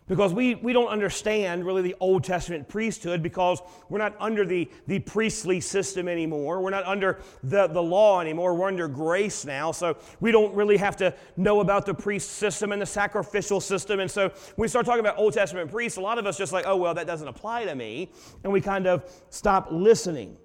because 0.06 0.34
we, 0.34 0.54
we 0.56 0.72
don't 0.72 0.88
understand 0.88 1.64
really 1.64 1.80
the 1.80 1.96
Old 1.98 2.24
Testament 2.24 2.68
priesthood 2.68 3.22
because 3.22 3.62
we're 3.88 3.98
not 3.98 4.14
under 4.20 4.44
the, 4.44 4.70
the 4.86 4.98
priestly 4.98 5.60
system 5.60 6.08
anymore. 6.08 6.60
We're 6.60 6.70
not 6.70 6.84
under 6.84 7.20
the, 7.42 7.68
the 7.68 7.82
law 7.82 8.20
anymore. 8.20 8.54
We're 8.54 8.68
under 8.68 8.86
grace 8.86 9.46
now. 9.46 9.72
So 9.72 9.96
we 10.20 10.30
don't 10.30 10.54
really 10.54 10.76
have 10.76 10.96
to 10.98 11.14
know 11.36 11.60
about 11.60 11.86
the 11.86 11.94
priest 11.94 12.32
system 12.32 12.72
and 12.72 12.82
the 12.82 12.86
sacrificial 12.86 13.60
system. 13.60 14.00
And 14.00 14.10
so 14.10 14.28
when 14.28 14.64
we 14.64 14.68
start 14.68 14.84
talking 14.84 15.00
about 15.00 15.16
Old 15.16 15.32
Testament 15.32 15.70
priests, 15.70 15.96
a 15.96 16.02
lot 16.02 16.18
of 16.18 16.26
us 16.26 16.36
just 16.36 16.52
like, 16.52 16.66
oh, 16.66 16.76
well, 16.76 16.92
that 16.94 17.06
doesn't 17.06 17.28
apply 17.28 17.64
to 17.64 17.74
me. 17.74 18.10
And 18.42 18.52
we 18.52 18.60
kind 18.60 18.86
of 18.86 19.10
stop 19.30 19.68
listening. 19.70 20.36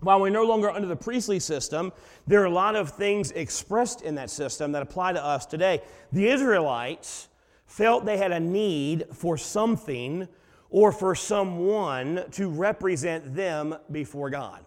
While 0.00 0.20
we're 0.20 0.30
no 0.30 0.44
longer 0.44 0.70
under 0.70 0.88
the 0.88 0.96
priestly 0.96 1.40
system, 1.40 1.92
there 2.26 2.42
are 2.42 2.46
a 2.46 2.50
lot 2.50 2.76
of 2.76 2.90
things 2.90 3.30
expressed 3.32 4.02
in 4.02 4.14
that 4.16 4.30
system 4.30 4.72
that 4.72 4.82
apply 4.82 5.14
to 5.14 5.24
us 5.24 5.46
today. 5.46 5.82
The 6.12 6.28
Israelites, 6.28 7.28
felt 7.66 8.04
they 8.04 8.16
had 8.16 8.32
a 8.32 8.40
need 8.40 9.06
for 9.12 9.36
something 9.36 10.28
or 10.70 10.92
for 10.92 11.14
someone 11.14 12.24
to 12.32 12.48
represent 12.48 13.34
them 13.34 13.76
before 13.90 14.30
God. 14.30 14.64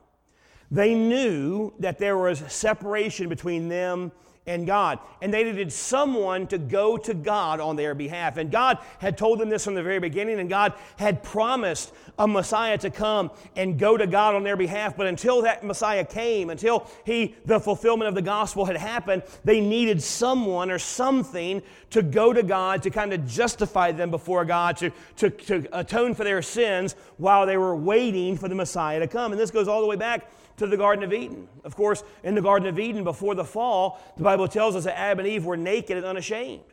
They 0.71 0.93
knew 0.93 1.73
that 1.79 1.97
there 1.97 2.17
was 2.17 2.39
separation 2.47 3.27
between 3.27 3.69
them 3.69 4.11
and 4.49 4.65
God. 4.65 4.99
And 5.21 5.33
they 5.33 5.43
needed 5.43 5.71
someone 5.71 6.47
to 6.47 6.57
go 6.57 6.97
to 6.97 7.13
God 7.13 7.59
on 7.59 7.75
their 7.75 7.93
behalf. 7.93 8.37
And 8.37 8.51
God 8.51 8.79
had 8.97 9.17
told 9.17 9.39
them 9.39 9.47
this 9.47 9.63
from 9.63 9.75
the 9.75 9.83
very 9.83 9.99
beginning, 9.99 10.39
and 10.39 10.49
God 10.49 10.73
had 10.97 11.21
promised 11.23 11.93
a 12.17 12.27
Messiah 12.27 12.77
to 12.79 12.89
come 12.89 13.29
and 13.55 13.77
go 13.77 13.95
to 13.95 14.07
God 14.07 14.35
on 14.35 14.43
their 14.43 14.57
behalf. 14.57 14.97
But 14.97 15.05
until 15.05 15.43
that 15.43 15.63
Messiah 15.63 16.03
came, 16.03 16.49
until 16.49 16.89
he, 17.05 17.35
the 17.45 17.59
fulfillment 17.59 18.09
of 18.09 18.15
the 18.15 18.21
gospel 18.23 18.65
had 18.65 18.75
happened, 18.75 19.23
they 19.45 19.61
needed 19.61 20.01
someone 20.01 20.71
or 20.71 20.79
something 20.79 21.61
to 21.91 22.01
go 22.01 22.33
to 22.33 22.41
God 22.41 22.81
to 22.83 22.89
kind 22.89 23.13
of 23.13 23.27
justify 23.27 23.91
them 23.91 24.09
before 24.09 24.45
God, 24.45 24.77
to, 24.77 24.91
to, 25.17 25.29
to 25.29 25.67
atone 25.71 26.15
for 26.15 26.23
their 26.23 26.41
sins 26.41 26.95
while 27.17 27.45
they 27.45 27.57
were 27.57 27.75
waiting 27.75 28.35
for 28.35 28.47
the 28.47 28.55
Messiah 28.55 28.99
to 28.99 29.07
come. 29.07 29.31
And 29.31 29.39
this 29.39 29.51
goes 29.51 29.67
all 29.67 29.81
the 29.81 29.87
way 29.87 29.95
back 29.95 30.29
to 30.59 30.67
the 30.67 30.77
Garden 30.77 31.03
of 31.03 31.13
Eden. 31.13 31.47
Of 31.63 31.75
course, 31.75 32.03
in 32.23 32.35
the 32.35 32.41
Garden 32.41 32.67
of 32.67 32.79
Eden, 32.79 33.03
before 33.03 33.35
the 33.35 33.43
fall, 33.43 33.99
the 34.17 34.23
Bible 34.23 34.47
tells 34.47 34.75
us 34.75 34.83
that 34.83 34.97
Adam 34.97 35.19
and 35.19 35.27
Eve 35.27 35.45
were 35.45 35.57
naked 35.57 35.97
and 35.97 36.05
unashamed. 36.05 36.63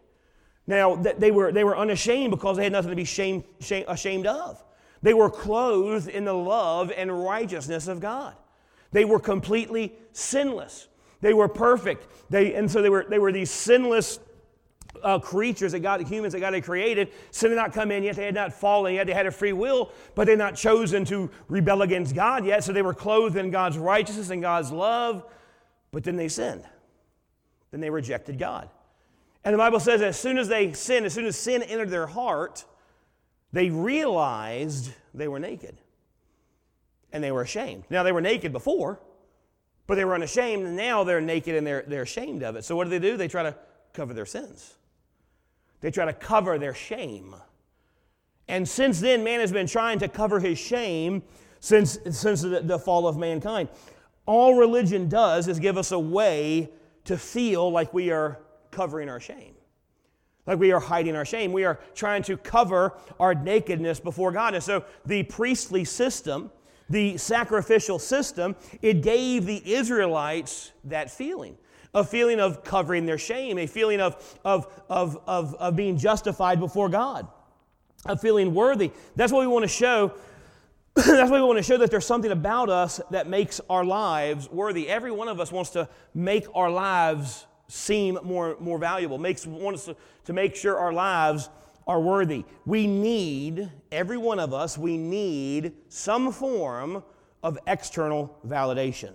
Now, 0.67 0.97
they 0.97 1.31
were, 1.31 1.53
they 1.53 1.65
were 1.65 1.77
unashamed 1.77 2.33
because 2.33 2.57
they 2.57 2.65
had 2.65 2.73
nothing 2.73 2.91
to 2.91 2.97
be 2.97 3.05
shame, 3.05 3.45
shame, 3.61 3.85
ashamed 3.89 4.27
of. 4.27 4.63
They 5.03 5.15
were 5.15 5.31
clothed 5.31 6.09
in 6.09 6.25
the 6.25 6.35
love 6.35 6.93
and 6.97 7.25
righteousness 7.25 7.87
of 7.87 8.01
God. 8.01 8.35
They 8.91 9.05
were 9.05 9.21
completely 9.21 9.93
sinless. 10.13 10.89
They 11.21 11.35
were 11.35 11.49
perfect. 11.49 12.09
They, 12.31 12.55
and 12.55 12.71
so 12.71 12.83
they 12.83 12.91
were, 12.91 13.07
they 13.09 13.19
were 13.19 13.33
these 13.33 13.51
sinless 13.51 14.19
uh, 15.07 15.21
creatures 15.21 15.71
that 15.71 15.81
God, 15.81 16.01
humans 16.03 16.33
that 16.33 16.41
God 16.41 16.53
had 16.53 16.65
created. 16.65 17.13
Sin 17.31 17.51
had 17.51 17.57
not 17.57 17.73
come 17.73 17.93
in 17.93 18.03
yet. 18.03 18.17
They 18.17 18.25
had 18.25 18.35
not 18.35 18.53
fallen 18.53 18.95
yet. 18.95 19.07
They 19.07 19.13
had 19.13 19.27
a 19.27 19.31
free 19.31 19.53
will, 19.53 19.93
but 20.17 20.25
they 20.25 20.33
had 20.33 20.41
not 20.41 20.57
chosen 20.57 21.05
to 21.07 21.31
rebel 21.47 21.83
against 21.83 22.13
God 22.15 22.45
yet. 22.45 22.65
So 22.65 22.73
they 22.73 22.83
were 22.83 22.93
clothed 22.93 23.37
in 23.37 23.53
God's 23.53 23.79
righteousness 23.79 24.31
and 24.31 24.43
God's 24.43 24.73
love, 24.73 25.25
but 25.93 26.03
then 26.03 26.17
they 26.17 26.27
sinned. 26.27 26.65
Then 27.71 27.81
they 27.81 27.89
rejected 27.89 28.37
God. 28.37 28.69
And 29.45 29.55
the 29.55 29.59
Bible 29.59 29.79
says 29.79 30.03
as 30.03 30.19
soon 30.19 30.39
as 30.39 30.49
they 30.49 30.73
sinned, 30.73 31.07
as 31.07 31.15
soon 31.15 31.27
as 31.27 31.37
sin 31.37 31.63
entered 31.63 31.91
their 31.91 32.09
heart, 32.09 32.65
they 33.53 33.71
realized 33.71 34.91
they 35.15 35.29
were 35.29 35.39
naked. 35.39 35.79
And 37.13 37.23
they 37.23 37.31
were 37.31 37.43
ashamed. 37.43 37.85
Now, 37.91 38.03
they 38.03 38.11
were 38.11 38.21
naked 38.21 38.53
before, 38.53 38.99
but 39.87 39.95
they 39.95 40.05
were 40.05 40.17
unashamed, 40.17 40.67
and 40.67 40.77
now 40.77 41.05
they're 41.05 41.21
naked 41.21 41.55
and 41.55 41.65
they're, 41.65 41.85
they're 41.87 42.03
ashamed 42.03 42.43
of 42.43 42.57
it. 42.57 42.65
So, 42.65 42.75
what 42.75 42.85
do 42.85 42.91
they 42.91 42.99
do? 42.99 43.17
They 43.17 43.29
try 43.29 43.45
to 43.45 43.55
cover 43.93 44.13
their 44.13 44.27
sins, 44.27 44.75
they 45.81 45.91
try 45.91 46.05
to 46.05 46.13
cover 46.13 46.59
their 46.59 46.75
shame. 46.75 47.35
And 48.49 48.69
since 48.69 49.01
then, 49.01 49.25
man 49.25 49.41
has 49.41 49.53
been 49.53 49.67
trying 49.67 49.99
to 50.01 50.09
cover 50.09 50.41
his 50.41 50.59
shame 50.59 51.23
since, 51.61 51.99
since 52.11 52.43
the, 52.43 52.61
the 52.63 52.79
fall 52.79 53.09
of 53.09 53.17
mankind. 53.17 53.69
All 54.25 54.55
religion 54.55 55.09
does 55.09 55.49
is 55.49 55.59
give 55.59 55.77
us 55.77 55.93
a 55.93 55.99
way 55.99 56.71
to 57.05 57.17
feel 57.17 57.71
like 57.71 57.93
we 57.93 58.11
are 58.11 58.39
covering 58.71 59.09
our 59.09 59.21
shame. 59.21 59.55
Like 60.47 60.59
we 60.59 60.71
are 60.73 60.81
hiding 60.81 61.17
our 61.17 61.25
shame. 61.25 61.53
We 61.53 61.65
are 61.65 61.81
trying 61.95 62.23
to 62.25 62.37
cover 62.37 62.95
our 63.19 63.35
nakedness 63.35 63.99
before 63.99 64.31
God. 64.31 64.55
And 64.55 64.63
so 64.63 64.85
the 65.05 65.25
priestly 65.25 65.85
system, 65.85 66.53
the 66.89 67.17
sacrificial 67.17 67.99
system, 67.99 68.55
it 68.81 69.03
gave 69.03 69.45
the 69.47 69.73
Israelites 69.73 70.73
that 70.85 71.11
feeling 71.11 71.59
a 71.97 72.05
feeling 72.05 72.41
of 72.41 72.63
covering 72.63 73.07
their 73.07 73.17
shame, 73.17 73.57
a 73.57 73.67
feeling 73.67 74.03
of, 74.03 74.39
of, 74.45 74.67
of, 74.91 75.19
of, 75.27 75.55
of 75.55 75.75
being 75.75 75.97
justified 75.97 76.61
before 76.61 76.91
God, 76.91 77.27
of 78.05 78.21
feeling 78.21 78.55
worthy. 78.55 78.93
That's 79.17 79.33
what 79.33 79.41
we 79.41 79.47
want 79.47 79.63
to 79.63 79.69
show. 79.69 80.13
That's 80.95 81.31
why 81.31 81.41
we 81.41 81.47
want 81.47 81.57
to 81.57 81.63
show 81.63 81.79
that 81.79 81.91
there's 81.91 82.05
something 82.05 82.31
about 82.31 82.69
us 82.69 83.01
that 83.11 83.29
makes 83.29 83.63
our 83.71 83.83
lives 83.83 84.51
worthy. 84.51 84.91
Every 84.91 85.11
one 85.11 85.29
of 85.29 85.41
us 85.41 85.51
wants 85.51 85.71
to 85.71 85.89
make 86.15 86.47
our 86.55 86.71
lives 86.71 87.47
seem 87.69 88.19
more, 88.23 88.59
more 88.61 88.79
valuable, 88.79 89.17
makes 89.17 89.47
wants 89.47 89.87
to, 89.87 89.97
to 90.27 90.35
make 90.35 90.55
sure 90.55 90.79
our 90.79 90.93
lives 90.93 91.49
are 91.87 92.01
worthy. 92.01 92.45
We 92.67 92.87
need, 92.87 93.71
every 93.91 94.19
one 94.19 94.39
of 94.39 94.53
us, 94.53 94.77
we 94.77 94.99
need 94.99 95.73
some 95.89 96.31
form 96.31 97.03
of 97.43 97.59
external 97.67 98.39
validation. 98.47 99.15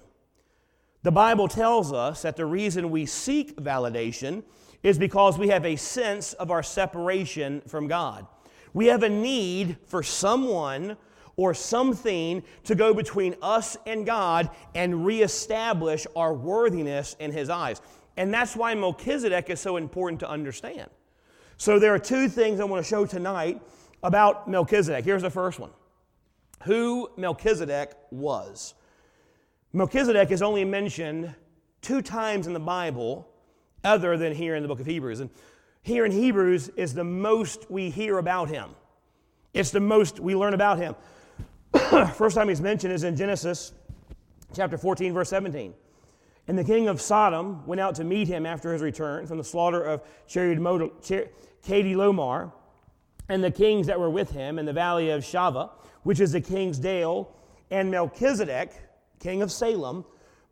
The 1.03 1.11
Bible 1.11 1.47
tells 1.47 1.91
us 1.91 2.21
that 2.21 2.35
the 2.35 2.45
reason 2.45 2.91
we 2.91 3.05
seek 3.05 3.55
validation 3.55 4.43
is 4.83 4.97
because 4.97 5.37
we 5.37 5.47
have 5.47 5.65
a 5.65 5.75
sense 5.75 6.33
of 6.33 6.51
our 6.51 6.61
separation 6.61 7.61
from 7.67 7.87
God. 7.87 8.27
We 8.73 8.87
have 8.87 9.03
a 9.03 9.09
need 9.09 9.77
for 9.85 10.03
someone 10.03 10.97
or 11.35 11.53
something 11.53 12.43
to 12.65 12.75
go 12.75 12.93
between 12.93 13.35
us 13.41 13.77
and 13.87 14.05
God 14.05 14.49
and 14.75 15.05
reestablish 15.05 16.05
our 16.15 16.33
worthiness 16.33 17.15
in 17.19 17.31
His 17.31 17.49
eyes. 17.49 17.81
And 18.17 18.33
that's 18.33 18.55
why 18.55 18.75
Melchizedek 18.75 19.49
is 19.49 19.59
so 19.59 19.77
important 19.77 20.19
to 20.19 20.29
understand. 20.29 20.89
So 21.57 21.79
there 21.79 21.93
are 21.93 21.99
two 21.99 22.27
things 22.27 22.59
I 22.59 22.63
want 22.65 22.83
to 22.83 22.89
show 22.89 23.05
tonight 23.05 23.61
about 24.03 24.47
Melchizedek. 24.47 25.05
Here's 25.05 25.21
the 25.21 25.29
first 25.29 25.59
one 25.59 25.71
who 26.63 27.09
Melchizedek 27.17 27.93
was. 28.11 28.75
Melchizedek 29.73 30.31
is 30.31 30.41
only 30.41 30.65
mentioned 30.65 31.33
two 31.81 32.01
times 32.01 32.45
in 32.45 32.53
the 32.53 32.59
Bible, 32.59 33.27
other 33.83 34.17
than 34.17 34.35
here 34.35 34.55
in 34.55 34.63
the 34.63 34.67
book 34.67 34.81
of 34.81 34.85
Hebrews. 34.85 35.21
And 35.21 35.29
here 35.81 36.05
in 36.05 36.11
Hebrews 36.11 36.69
is 36.75 36.93
the 36.93 37.03
most 37.03 37.71
we 37.71 37.89
hear 37.89 38.17
about 38.17 38.49
him. 38.49 38.71
It's 39.53 39.71
the 39.71 39.79
most 39.79 40.19
we 40.19 40.35
learn 40.35 40.53
about 40.53 40.77
him. 40.77 40.95
First 42.15 42.35
time 42.35 42.49
he's 42.49 42.61
mentioned 42.61 42.93
is 42.93 43.03
in 43.03 43.15
Genesis 43.15 43.73
chapter 44.53 44.77
14, 44.77 45.13
verse 45.13 45.29
17. 45.29 45.73
And 46.47 46.57
the 46.57 46.63
king 46.63 46.89
of 46.89 46.99
Sodom 46.99 47.65
went 47.65 47.79
out 47.79 47.95
to 47.95 48.03
meet 48.03 48.27
him 48.27 48.45
after 48.45 48.73
his 48.73 48.81
return 48.81 49.25
from 49.25 49.37
the 49.37 49.43
slaughter 49.43 49.81
of 49.81 50.01
Chedorlaomer, 50.27 52.51
and 53.29 53.43
the 53.43 53.51
kings 53.51 53.87
that 53.87 53.99
were 53.99 54.09
with 54.09 54.31
him 54.31 54.59
in 54.59 54.65
the 54.65 54.73
valley 54.73 55.11
of 55.11 55.23
Shaveh, 55.23 55.69
which 56.03 56.19
is 56.19 56.33
the 56.33 56.41
king's 56.41 56.77
dale, 56.77 57.33
and 57.69 57.89
Melchizedek, 57.89 58.73
king 59.21 59.41
of 59.41 59.51
Salem, 59.51 60.03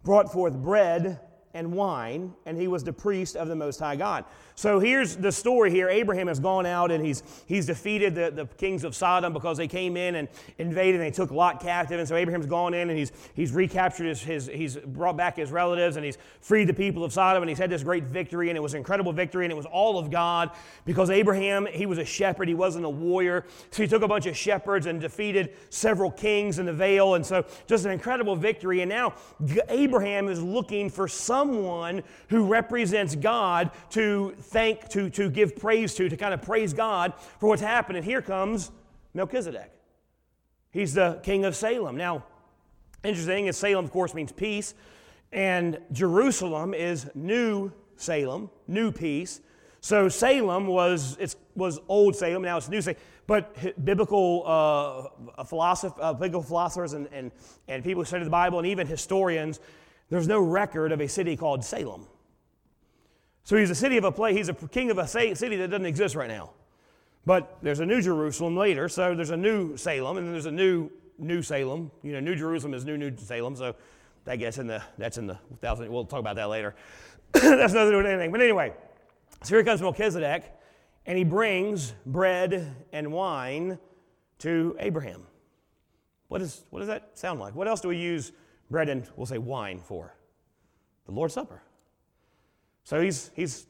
brought 0.03 0.31
forth 0.31 0.55
bread 0.55 1.19
and 1.53 1.71
wine, 1.71 2.33
and 2.45 2.57
he 2.57 2.67
was 2.67 2.83
the 2.83 2.93
priest 2.93 3.35
of 3.35 3.47
the 3.47 3.55
Most 3.55 3.79
High 3.79 3.95
God. 3.95 4.25
So 4.59 4.77
here's 4.77 5.15
the 5.15 5.31
story 5.31 5.71
here. 5.71 5.87
Abraham 5.87 6.27
has 6.27 6.37
gone 6.37 6.65
out 6.65 6.91
and 6.91 7.05
he's, 7.05 7.23
he's 7.45 7.65
defeated 7.65 8.13
the, 8.13 8.29
the 8.29 8.45
kings 8.57 8.83
of 8.83 8.93
Sodom 8.93 9.31
because 9.31 9.55
they 9.55 9.69
came 9.69 9.95
in 9.95 10.15
and 10.15 10.27
invaded 10.57 10.95
and 10.95 11.03
they 11.05 11.15
took 11.15 11.31
Lot 11.31 11.61
captive. 11.61 11.97
And 11.97 12.05
so 12.05 12.17
Abraham's 12.17 12.45
gone 12.45 12.73
in 12.73 12.89
and 12.89 12.99
he's, 12.99 13.13
he's 13.35 13.53
recaptured 13.53 14.07
his, 14.07 14.21
his, 14.21 14.47
he's 14.47 14.75
brought 14.75 15.15
back 15.15 15.37
his 15.37 15.49
relatives 15.49 15.95
and 15.95 16.03
he's 16.03 16.17
freed 16.41 16.65
the 16.65 16.73
people 16.73 17.05
of 17.05 17.13
Sodom 17.13 17.41
and 17.41 17.49
he's 17.49 17.57
had 17.57 17.69
this 17.69 17.83
great 17.83 18.03
victory 18.03 18.49
and 18.49 18.57
it 18.57 18.59
was 18.59 18.73
an 18.73 18.79
incredible 18.79 19.13
victory 19.13 19.45
and 19.45 19.51
it 19.53 19.55
was 19.55 19.65
all 19.65 19.97
of 19.97 20.11
God 20.11 20.51
because 20.83 21.09
Abraham, 21.09 21.65
he 21.65 21.85
was 21.85 21.97
a 21.97 22.03
shepherd, 22.03 22.49
he 22.49 22.53
wasn't 22.53 22.83
a 22.83 22.89
warrior. 22.89 23.45
So 23.71 23.81
he 23.81 23.87
took 23.87 24.01
a 24.01 24.09
bunch 24.09 24.25
of 24.25 24.35
shepherds 24.35 24.87
and 24.87 24.99
defeated 24.99 25.55
several 25.69 26.11
kings 26.11 26.59
in 26.59 26.65
the 26.65 26.73
vale. 26.73 27.15
And 27.15 27.25
so 27.25 27.45
just 27.65 27.85
an 27.85 27.91
incredible 27.91 28.35
victory. 28.35 28.81
And 28.81 28.89
now 28.89 29.13
Abraham 29.69 30.27
is 30.27 30.43
looking 30.43 30.89
for 30.89 31.07
someone 31.39 32.03
who 32.27 32.45
represents 32.45 33.15
God 33.15 33.71
to 33.91 34.33
thank, 34.37 34.89
to, 34.89 35.09
to 35.11 35.29
give 35.29 35.55
praise 35.55 35.95
to, 35.95 36.09
to 36.09 36.17
kind 36.17 36.33
of 36.33 36.41
praise 36.41 36.73
God 36.73 37.13
for 37.39 37.47
what's 37.47 37.61
happened. 37.61 37.97
And 37.97 38.05
here 38.05 38.21
comes 38.21 38.71
Melchizedek. 39.13 39.71
He's 40.71 40.93
the 40.93 41.19
king 41.23 41.45
of 41.45 41.55
Salem. 41.55 41.95
Now, 41.95 42.25
interesting 43.03 43.47
is 43.47 43.57
Salem, 43.57 43.85
of 43.85 43.91
course, 43.91 44.13
means 44.13 44.31
peace, 44.31 44.73
and 45.31 45.79
Jerusalem 45.93 46.73
is 46.73 47.09
New 47.15 47.71
Salem, 47.95 48.49
new 48.67 48.91
peace. 48.91 49.41
So 49.81 50.09
Salem 50.09 50.67
was 50.67 51.15
it 51.19 51.35
was 51.55 51.79
old 51.87 52.15
Salem, 52.15 52.41
now 52.41 52.57
it's 52.57 52.69
new 52.69 52.81
Salem. 52.81 52.99
But 53.27 53.85
biblical 53.85 54.43
uh, 54.45 55.43
philosoph- 55.43 55.97
uh, 56.01 56.13
biblical 56.13 56.41
philosophers 56.41 56.93
and, 56.93 57.07
and, 57.13 57.31
and 57.67 57.83
people 57.83 58.01
who 58.01 58.05
study 58.05 58.23
the 58.23 58.29
Bible 58.29 58.57
and 58.57 58.67
even 58.67 58.87
historians, 58.87 59.59
there's 60.09 60.27
no 60.27 60.39
record 60.39 60.91
of 60.91 61.01
a 61.01 61.07
city 61.07 61.35
called 61.35 61.63
Salem. 61.63 62.07
So 63.43 63.57
he's 63.57 63.69
a 63.69 63.75
city 63.75 63.97
of 63.97 64.03
a 64.03 64.11
place, 64.11 64.35
he's 64.35 64.49
a 64.49 64.53
king 64.53 64.91
of 64.91 64.97
a 64.97 65.07
city 65.07 65.33
that 65.33 65.69
doesn't 65.69 65.85
exist 65.85 66.15
right 66.15 66.27
now. 66.27 66.51
But 67.25 67.57
there's 67.61 67.79
a 67.79 67.85
new 67.85 68.01
Jerusalem 68.01 68.55
later, 68.55 68.89
so 68.89 69.13
there's 69.13 69.29
a 69.29 69.37
new 69.37 69.75
Salem, 69.77 70.17
and 70.17 70.25
then 70.25 70.33
there's 70.33 70.45
a 70.45 70.51
new 70.51 70.89
New 71.17 71.41
Salem. 71.41 71.91
You 72.01 72.13
know, 72.13 72.19
New 72.19 72.35
Jerusalem 72.35 72.73
is 72.73 72.85
New 72.85 72.97
New 72.97 73.15
Salem, 73.17 73.55
so 73.55 73.75
I 74.25 74.35
guess 74.35 74.57
in 74.57 74.67
the 74.67 74.81
that's 74.97 75.17
in 75.17 75.27
the 75.27 75.37
thousand. 75.61 75.91
We'll 75.91 76.05
talk 76.05 76.19
about 76.19 76.37
that 76.37 76.49
later. 76.49 76.75
that's 77.33 77.73
nothing 77.73 77.73
to 77.73 77.91
do 77.91 77.97
with 77.97 78.05
anything. 78.05 78.31
But 78.31 78.41
anyway, 78.41 78.73
so 79.43 79.55
here 79.55 79.63
comes 79.63 79.81
Melchizedek, 79.81 80.51
and 81.05 81.17
he 81.17 81.23
brings 81.23 81.93
bread 82.05 82.75
and 82.91 83.11
wine 83.11 83.77
to 84.39 84.75
Abraham. 84.79 85.23
What, 86.27 86.41
is, 86.41 86.63
what 86.69 86.79
does 86.79 86.87
that 86.87 87.17
sound 87.17 87.39
like? 87.39 87.55
What 87.55 87.67
else 87.67 87.81
do 87.81 87.87
we 87.87 87.97
use 87.97 88.31
bread 88.69 88.89
and 88.89 89.07
we'll 89.15 89.25
say 89.25 89.37
wine 89.37 89.79
for? 89.79 90.15
The 91.05 91.11
Lord's 91.11 91.33
Supper. 91.33 91.61
So 92.83 93.01
he's, 93.01 93.31
he's 93.35 93.65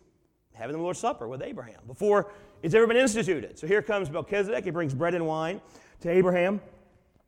having 0.54 0.76
the 0.76 0.82
Lord's 0.82 1.00
Supper 1.00 1.28
with 1.28 1.42
Abraham 1.42 1.82
before 1.88 2.32
it's 2.62 2.76
ever 2.76 2.88
been 2.88 2.98
instituted. 2.98 3.58
So 3.58 3.68
here 3.68 3.82
comes 3.82 4.10
Melchizedek. 4.10 4.66
He 4.66 4.72
brings 4.72 4.94
bread 4.94 5.16
and 5.16 5.26
wine 5.26 5.62
to 6.02 6.10
Abraham. 6.10 6.62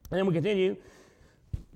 And 0.09 0.19
then 0.19 0.25
we 0.25 0.33
continue. 0.33 0.75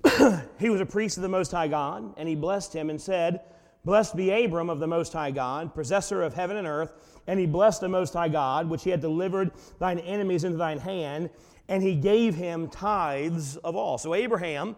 he 0.59 0.69
was 0.69 0.81
a 0.81 0.85
priest 0.85 1.17
of 1.17 1.23
the 1.23 1.29
Most 1.29 1.51
High 1.51 1.69
God, 1.69 2.13
and 2.17 2.27
he 2.27 2.35
blessed 2.35 2.73
him 2.73 2.89
and 2.89 2.99
said, 2.99 3.41
Blessed 3.85 4.15
be 4.15 4.31
Abram 4.31 4.69
of 4.69 4.79
the 4.79 4.87
Most 4.87 5.13
High 5.13 5.31
God, 5.31 5.73
possessor 5.73 6.23
of 6.23 6.33
heaven 6.33 6.57
and 6.57 6.67
earth. 6.67 7.21
And 7.27 7.39
he 7.39 7.45
blessed 7.45 7.81
the 7.81 7.89
Most 7.89 8.13
High 8.13 8.29
God, 8.29 8.69
which 8.69 8.83
he 8.83 8.89
had 8.89 8.99
delivered 8.99 9.51
thine 9.79 9.99
enemies 9.99 10.43
into 10.43 10.57
thine 10.57 10.79
hand, 10.79 11.29
and 11.69 11.81
he 11.81 11.95
gave 11.95 12.35
him 12.35 12.67
tithes 12.67 13.57
of 13.57 13.75
all. 13.75 13.97
So 13.97 14.13
Abraham, 14.13 14.75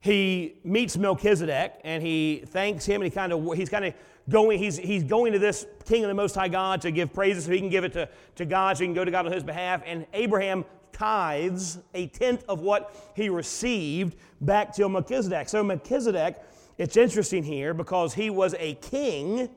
he 0.00 0.58
meets 0.64 0.96
Melchizedek, 0.96 1.80
and 1.84 2.02
he 2.02 2.44
thanks 2.46 2.84
him, 2.84 3.02
and 3.02 3.04
he 3.04 3.10
kind 3.10 3.32
of 3.32 3.56
he's 3.56 3.68
kind 3.68 3.84
of 3.84 3.94
going, 4.28 4.58
he's, 4.58 4.76
he's 4.76 5.04
going 5.04 5.32
to 5.32 5.38
this 5.38 5.66
king 5.84 6.04
of 6.04 6.08
the 6.08 6.14
Most 6.14 6.34
High 6.34 6.48
God 6.48 6.80
to 6.82 6.90
give 6.90 7.12
praises 7.12 7.44
so 7.44 7.52
he 7.52 7.58
can 7.58 7.68
give 7.68 7.84
it 7.84 7.92
to, 7.92 8.08
to 8.36 8.44
God, 8.44 8.76
so 8.76 8.82
he 8.82 8.86
can 8.88 8.94
go 8.94 9.04
to 9.04 9.10
God 9.10 9.26
on 9.26 9.32
his 9.32 9.44
behalf. 9.44 9.82
And 9.86 10.06
Abraham 10.12 10.64
tithes 10.92 11.78
a 11.94 12.08
tenth 12.08 12.44
of 12.48 12.60
what 12.60 13.12
he 13.14 13.28
received 13.28 14.16
back 14.40 14.72
to 14.74 14.88
Melchizedek. 14.88 15.48
So 15.48 15.62
Melchizedek, 15.62 16.42
it's 16.78 16.96
interesting 16.96 17.44
here 17.44 17.74
because 17.74 18.14
he 18.14 18.30
was 18.30 18.54
a 18.58 18.74
king, 18.74 19.48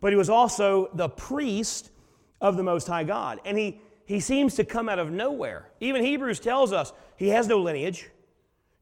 but 0.00 0.12
he 0.12 0.16
was 0.16 0.30
also 0.30 0.90
the 0.94 1.08
priest 1.08 1.90
of 2.40 2.56
the 2.56 2.62
Most 2.62 2.86
High 2.86 3.04
God. 3.04 3.40
And 3.44 3.56
he 3.56 3.80
he 4.06 4.20
seems 4.20 4.54
to 4.54 4.64
come 4.64 4.88
out 4.88 5.00
of 5.00 5.10
nowhere. 5.10 5.68
Even 5.80 6.04
Hebrews 6.04 6.38
tells 6.38 6.72
us 6.72 6.92
he 7.16 7.28
has 7.30 7.48
no 7.48 7.58
lineage, 7.58 8.08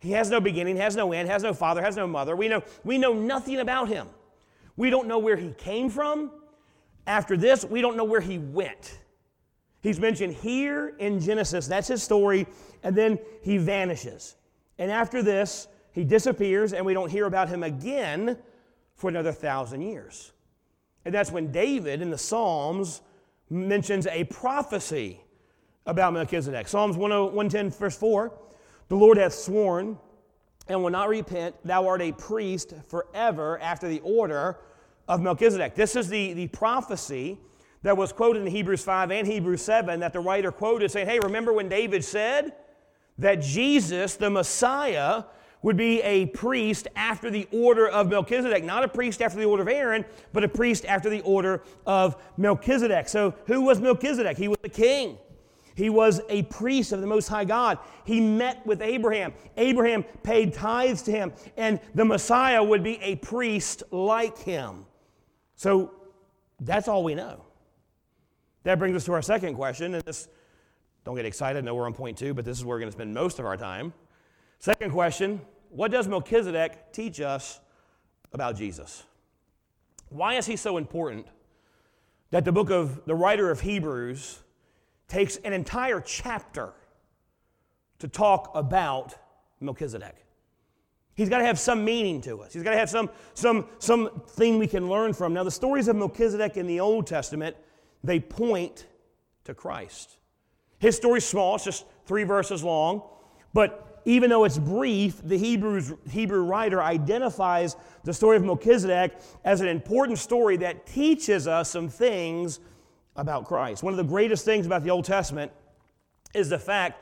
he 0.04 0.12
has 0.12 0.28
no 0.28 0.38
beginning, 0.38 0.76
has 0.76 0.96
no 0.96 1.12
end, 1.12 1.30
has 1.30 1.42
no 1.42 1.54
father, 1.54 1.82
has 1.82 1.96
no 1.96 2.06
mother. 2.06 2.36
We 2.36 2.46
know, 2.46 2.62
we 2.84 2.98
know 2.98 3.14
nothing 3.14 3.58
about 3.58 3.88
him. 3.88 4.06
We 4.76 4.90
don't 4.90 5.08
know 5.08 5.18
where 5.18 5.36
he 5.36 5.52
came 5.52 5.88
from. 5.88 6.30
After 7.06 7.38
this, 7.38 7.64
we 7.64 7.80
don't 7.80 7.96
know 7.96 8.04
where 8.04 8.20
he 8.20 8.36
went. 8.38 8.98
He's 9.80 9.98
mentioned 9.98 10.34
here 10.34 10.94
in 10.98 11.20
Genesis, 11.20 11.66
that's 11.66 11.88
his 11.88 12.02
story, 12.02 12.46
and 12.82 12.94
then 12.94 13.18
he 13.42 13.56
vanishes. 13.56 14.36
And 14.78 14.90
after 14.90 15.22
this, 15.22 15.68
he 15.92 16.04
disappears, 16.04 16.74
and 16.74 16.84
we 16.84 16.92
don't 16.92 17.10
hear 17.10 17.24
about 17.24 17.48
him 17.48 17.62
again 17.62 18.36
for 18.96 19.08
another 19.08 19.32
thousand 19.32 19.82
years. 19.82 20.32
And 21.06 21.14
that's 21.14 21.30
when 21.30 21.50
David 21.50 22.02
in 22.02 22.10
the 22.10 22.18
Psalms 22.18 23.00
mentions 23.48 24.06
a 24.06 24.24
prophecy 24.24 25.20
about 25.86 26.12
Melchizedek. 26.12 26.68
Psalms 26.68 26.96
110, 26.98 27.70
verse 27.70 27.96
4 27.96 28.32
The 28.88 28.96
Lord 28.96 29.16
hath 29.18 29.34
sworn 29.34 29.98
and 30.68 30.82
will 30.82 30.90
not 30.90 31.08
repent, 31.08 31.56
thou 31.64 31.86
art 31.86 32.02
a 32.02 32.12
priest 32.12 32.74
forever 32.88 33.58
after 33.60 33.88
the 33.88 34.00
order 34.00 34.58
of 35.08 35.20
Melchizedek. 35.20 35.74
This 35.74 35.96
is 35.96 36.08
the, 36.08 36.32
the 36.32 36.48
prophecy 36.48 37.38
that 37.82 37.96
was 37.96 38.12
quoted 38.12 38.42
in 38.42 38.48
Hebrews 38.48 38.82
5 38.82 39.10
and 39.10 39.26
Hebrews 39.26 39.62
7 39.62 40.00
that 40.00 40.12
the 40.12 40.20
writer 40.20 40.50
quoted 40.50 40.90
saying, 40.90 41.06
Hey, 41.06 41.18
remember 41.20 41.52
when 41.52 41.68
David 41.68 42.02
said 42.02 42.54
that 43.18 43.42
Jesus, 43.42 44.16
the 44.16 44.30
Messiah, 44.30 45.24
would 45.62 45.76
be 45.78 46.02
a 46.02 46.26
priest 46.26 46.88
after 46.94 47.30
the 47.30 47.48
order 47.50 47.88
of 47.88 48.08
Melchizedek. 48.08 48.64
Not 48.64 48.84
a 48.84 48.88
priest 48.88 49.22
after 49.22 49.38
the 49.38 49.46
order 49.46 49.62
of 49.62 49.68
Aaron, 49.68 50.04
but 50.32 50.44
a 50.44 50.48
priest 50.48 50.84
after 50.84 51.08
the 51.08 51.22
order 51.22 51.62
of 51.86 52.16
Melchizedek. 52.36 53.08
So, 53.08 53.34
who 53.46 53.62
was 53.62 53.80
Melchizedek? 53.80 54.36
He 54.36 54.48
was 54.48 54.58
the 54.60 54.68
king. 54.68 55.16
He 55.74 55.90
was 55.90 56.20
a 56.28 56.42
priest 56.44 56.92
of 56.92 57.00
the 57.00 57.06
Most 57.06 57.28
High 57.28 57.44
God. 57.44 57.78
He 58.04 58.20
met 58.20 58.64
with 58.64 58.80
Abraham. 58.80 59.32
Abraham 59.56 60.04
paid 60.22 60.54
tithes 60.54 61.02
to 61.02 61.10
him, 61.10 61.32
and 61.56 61.80
the 61.94 62.04
Messiah 62.04 62.62
would 62.62 62.82
be 62.82 63.00
a 63.02 63.16
priest 63.16 63.82
like 63.90 64.38
him. 64.38 64.86
So 65.56 65.92
that's 66.60 66.86
all 66.86 67.02
we 67.02 67.14
know. 67.14 67.44
That 68.62 68.78
brings 68.78 68.96
us 68.96 69.04
to 69.06 69.12
our 69.12 69.22
second 69.22 69.56
question, 69.56 69.94
and 69.94 70.04
this, 70.04 70.28
don't 71.04 71.16
get 71.16 71.26
excited, 71.26 71.58
I 71.58 71.60
know 71.62 71.74
we're 71.74 71.86
on 71.86 71.92
point 71.92 72.16
two, 72.16 72.34
but 72.34 72.44
this 72.44 72.56
is 72.56 72.64
where 72.64 72.76
we're 72.76 72.80
going 72.80 72.90
to 72.90 72.96
spend 72.96 73.12
most 73.12 73.38
of 73.38 73.44
our 73.44 73.56
time. 73.56 73.92
Second 74.58 74.92
question 74.92 75.40
What 75.70 75.90
does 75.90 76.06
Melchizedek 76.08 76.92
teach 76.92 77.20
us 77.20 77.60
about 78.32 78.56
Jesus? 78.56 79.02
Why 80.08 80.34
is 80.34 80.46
he 80.46 80.54
so 80.54 80.76
important 80.76 81.26
that 82.30 82.44
the 82.44 82.52
book 82.52 82.70
of 82.70 83.04
the 83.04 83.14
writer 83.14 83.50
of 83.50 83.60
Hebrews 83.60 84.43
takes 85.08 85.36
an 85.38 85.52
entire 85.52 86.00
chapter 86.00 86.72
to 87.98 88.08
talk 88.08 88.50
about 88.54 89.14
Melchizedek? 89.60 90.16
He's 91.14 91.28
got 91.28 91.38
to 91.38 91.44
have 91.44 91.58
some 91.58 91.84
meaning 91.84 92.20
to 92.22 92.42
us. 92.42 92.52
He's 92.52 92.62
got 92.62 92.72
to 92.72 92.76
have 92.76 92.90
some, 92.90 93.08
some, 93.34 93.66
some 93.78 94.22
thing 94.28 94.58
we 94.58 94.66
can 94.66 94.88
learn 94.88 95.12
from. 95.12 95.32
Now, 95.32 95.44
the 95.44 95.50
stories 95.50 95.86
of 95.86 95.94
Melchizedek 95.96 96.56
in 96.56 96.66
the 96.66 96.80
Old 96.80 97.06
Testament, 97.06 97.56
they 98.02 98.18
point 98.18 98.86
to 99.44 99.54
Christ. 99.54 100.16
His 100.78 100.96
story's 100.96 101.24
small, 101.24 101.54
it's 101.54 101.64
just 101.64 101.86
three 102.06 102.24
verses 102.24 102.64
long, 102.64 103.02
but 103.52 104.02
even 104.04 104.28
though 104.28 104.44
it's 104.44 104.58
brief, 104.58 105.22
the 105.22 105.38
Hebrews, 105.38 105.94
Hebrew 106.10 106.42
writer 106.42 106.82
identifies 106.82 107.76
the 108.02 108.12
story 108.12 108.36
of 108.36 108.44
Melchizedek 108.44 109.14
as 109.44 109.60
an 109.60 109.68
important 109.68 110.18
story 110.18 110.56
that 110.58 110.86
teaches 110.86 111.46
us 111.48 111.70
some 111.70 111.88
things 111.88 112.60
about 113.16 113.44
Christ. 113.44 113.82
One 113.82 113.92
of 113.92 113.96
the 113.96 114.04
greatest 114.04 114.44
things 114.44 114.66
about 114.66 114.82
the 114.82 114.90
Old 114.90 115.04
Testament 115.04 115.52
is 116.34 116.48
the 116.48 116.58
fact 116.58 117.00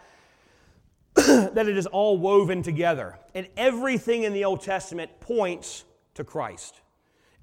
that 1.15 1.69
it 1.69 1.77
is 1.77 1.87
all 1.87 2.19
woven 2.19 2.63
together. 2.63 3.19
And 3.35 3.49
everything 3.57 4.25
in 4.25 4.33
the 4.33 4.45
Old 4.45 4.63
Testament 4.63 5.21
points 5.21 5.85
to 6.15 6.25
Christ. 6.25 6.81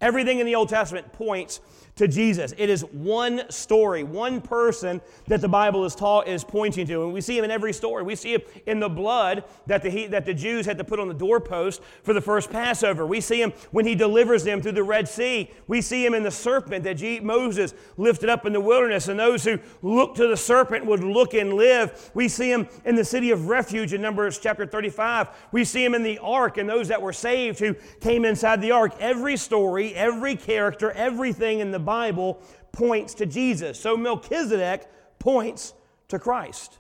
Everything 0.01 0.39
in 0.39 0.45
the 0.45 0.55
Old 0.55 0.69
Testament 0.69 1.11
points 1.11 1.59
to 1.99 2.07
Jesus. 2.07 2.53
It 2.57 2.69
is 2.69 2.83
one 2.85 3.43
story, 3.49 4.03
one 4.03 4.39
person 4.39 5.01
that 5.27 5.41
the 5.41 5.49
Bible 5.49 5.83
is 5.83 5.93
taught 5.95 6.29
is 6.29 6.45
pointing 6.45 6.87
to. 6.87 7.03
And 7.03 7.13
we 7.13 7.19
see 7.19 7.37
him 7.37 7.43
in 7.43 7.51
every 7.51 7.73
story. 7.73 8.03
We 8.03 8.15
see 8.15 8.35
him 8.35 8.41
in 8.65 8.79
the 8.79 8.87
blood 8.87 9.43
that 9.67 9.83
the, 9.83 10.07
that 10.07 10.25
the 10.25 10.33
Jews 10.33 10.65
had 10.65 10.77
to 10.77 10.85
put 10.85 10.99
on 10.99 11.09
the 11.09 11.13
doorpost 11.13 11.81
for 12.03 12.13
the 12.13 12.21
first 12.21 12.49
Passover. 12.49 13.05
We 13.05 13.19
see 13.19 13.41
him 13.41 13.51
when 13.71 13.85
he 13.85 13.95
delivers 13.95 14.45
them 14.45 14.62
through 14.62 14.71
the 14.73 14.83
Red 14.83 15.09
Sea. 15.09 15.51
We 15.67 15.81
see 15.81 16.05
him 16.05 16.13
in 16.13 16.23
the 16.23 16.31
serpent 16.31 16.85
that 16.85 16.99
Moses 17.21 17.73
lifted 17.97 18.29
up 18.29 18.45
in 18.45 18.53
the 18.53 18.62
wilderness, 18.62 19.09
and 19.09 19.19
those 19.19 19.43
who 19.43 19.59
look 19.81 20.15
to 20.15 20.27
the 20.27 20.38
serpent 20.38 20.85
would 20.85 21.03
look 21.03 21.33
and 21.33 21.53
live. 21.53 22.12
We 22.13 22.29
see 22.29 22.49
him 22.49 22.69
in 22.85 22.95
the 22.95 23.03
city 23.03 23.31
of 23.31 23.49
refuge 23.49 23.93
in 23.93 24.01
Numbers 24.01 24.39
chapter 24.39 24.65
35. 24.65 25.27
We 25.51 25.65
see 25.65 25.83
him 25.83 25.93
in 25.95 26.03
the 26.03 26.19
ark 26.19 26.57
and 26.57 26.69
those 26.69 26.88
that 26.88 27.01
were 27.01 27.13
saved 27.13 27.59
who 27.59 27.75
came 27.99 28.23
inside 28.23 28.62
the 28.62 28.71
ark. 28.71 28.95
Every 29.01 29.35
story, 29.35 29.93
every 29.95 30.38
character, 30.38 30.91
everything 30.91 31.59
in 31.59 31.71
the 31.71 31.88
Bible 31.89 32.39
points 32.71 33.15
to 33.15 33.25
Jesus. 33.25 33.80
So 33.80 33.97
Melchizedek 33.97 34.86
points 35.17 35.73
to 36.10 36.19
Christ. 36.19 36.78